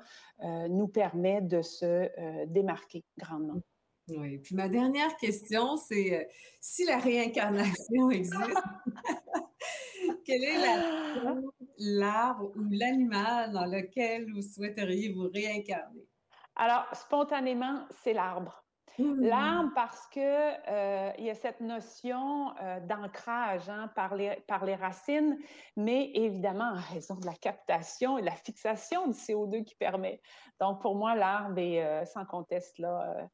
nous 0.69 0.88
permet 0.88 1.41
de 1.41 1.62
se 1.62 2.45
démarquer 2.45 3.04
grandement. 3.17 3.60
Oui. 4.17 4.38
Puis 4.39 4.56
ma 4.56 4.67
dernière 4.67 5.15
question, 5.17 5.78
c'est 5.78 6.28
si 6.60 6.86
la 6.86 6.97
réincarnation 6.97 8.10
existe, 8.12 8.63
quel 10.30 10.44
est 10.44 10.58
l'arbre 11.78 12.52
ou 12.56 12.63
l'animal 12.70 13.52
dans 13.52 13.65
lequel 13.65 14.32
vous 14.32 14.42
souhaiteriez 14.42 15.12
vous 15.13 15.28
réincarner? 15.34 16.08
Alors, 16.56 16.86
spontanément, 16.94 17.86
c'est 18.04 18.13
l'arbre. 18.13 18.63
Mmh. 18.98 19.22
L'arbre 19.22 19.72
parce 19.76 20.08
que 20.08 20.20
euh, 20.20 21.12
il 21.18 21.26
y 21.26 21.30
a 21.30 21.36
cette 21.36 21.62
notion 21.62 22.54
euh, 22.62 22.80
d'ancrage 22.82 23.70
hein, 23.70 23.89
par, 23.96 24.13
les, 24.13 24.36
par 24.48 24.65
les 24.65 24.76
racines, 24.76 25.38
mais 25.78 26.12
évidemment 26.15 26.74
en 26.74 26.94
raison 26.94 27.15
de 27.15 27.26
la 27.26 27.36
captation 27.36 28.18
et 28.18 28.22
de 28.22 28.26
la 28.26 28.36
fixation 28.36 29.08
du 29.08 29.13
CO2 29.13 29.63
qui 29.63 29.76
permet. 29.76 30.22
Donc 30.60 30.82
pour 30.82 30.96
moi, 30.96 31.15
l'arbre 31.15 31.60
est 31.60 31.84
euh, 31.84 32.04
sans 32.06 32.26
conteste 32.26 32.78
là 32.80 33.30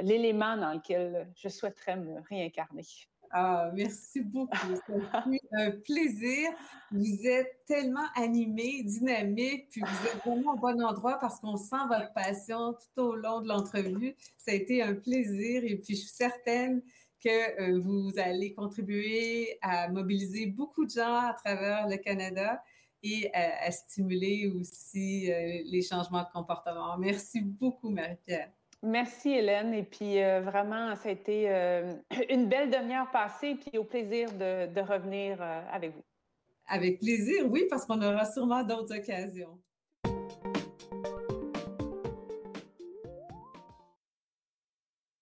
l'élément 0.00 0.56
dans 0.56 0.74
lequel 0.74 1.28
je 1.34 1.48
souhaiterais 1.48 1.96
me 1.96 2.20
réincarner. 2.30 2.84
Ah, 3.34 3.70
merci 3.72 4.20
beaucoup. 4.20 4.54
C'est 4.86 4.92
un 5.52 5.70
plaisir. 5.70 6.50
Vous 6.90 7.26
êtes 7.26 7.64
tellement 7.66 8.06
animé, 8.14 8.82
dynamique, 8.82 9.68
puis 9.70 9.80
vous 9.80 10.06
êtes 10.06 10.22
vraiment 10.22 10.52
au 10.52 10.58
bon 10.58 10.82
endroit 10.82 11.18
parce 11.18 11.40
qu'on 11.40 11.56
sent 11.56 11.76
votre 11.88 12.12
passion 12.12 12.74
tout 12.74 13.00
au 13.00 13.14
long 13.16 13.40
de 13.40 13.48
l'entrevue. 13.48 14.14
Ça 14.36 14.50
a 14.50 14.54
été 14.54 14.82
un 14.82 14.94
plaisir 14.94 15.64
et 15.64 15.76
puis 15.76 15.94
je 15.94 16.00
suis 16.00 16.10
certaine 16.10 16.82
que 17.24 17.60
euh, 17.60 17.80
vous 17.80 18.12
allez 18.18 18.52
contribuer 18.52 19.58
à 19.62 19.88
mobiliser 19.88 20.46
beaucoup 20.46 20.84
de 20.84 20.90
gens 20.90 21.16
à 21.16 21.32
travers 21.32 21.88
le 21.88 21.96
Canada 21.96 22.62
et 23.02 23.32
à, 23.32 23.70
stimuler 23.70 24.52
aussi 24.54 25.32
euh, 25.32 25.62
les 25.64 25.82
changements 25.82 26.22
de 26.22 26.30
comportement. 26.32 26.98
Merci 26.98 27.40
beaucoup, 27.40 27.88
Marie-Pierre. 27.88 28.50
Merci 28.82 29.30
Hélène. 29.30 29.72
Et 29.74 29.84
puis 29.84 30.22
euh, 30.22 30.40
vraiment, 30.40 30.94
ça 30.96 31.08
a 31.08 31.12
été 31.12 31.48
euh, 31.48 31.94
une 32.30 32.48
belle 32.48 32.70
demi-heure 32.70 33.10
passée, 33.10 33.54
puis 33.54 33.78
au 33.78 33.84
plaisir 33.84 34.30
de, 34.32 34.80
revenir 34.80 35.40
euh, 35.40 35.60
avec 35.72 35.94
vous. 35.94 36.02
Avec 36.68 36.98
plaisir, 36.98 37.46
oui, 37.50 37.66
parce 37.68 37.84
qu'on 37.84 38.00
aura 38.02 38.24
sûrement 38.24 38.62
d'autres 38.64 38.96
occasions. 38.96 39.58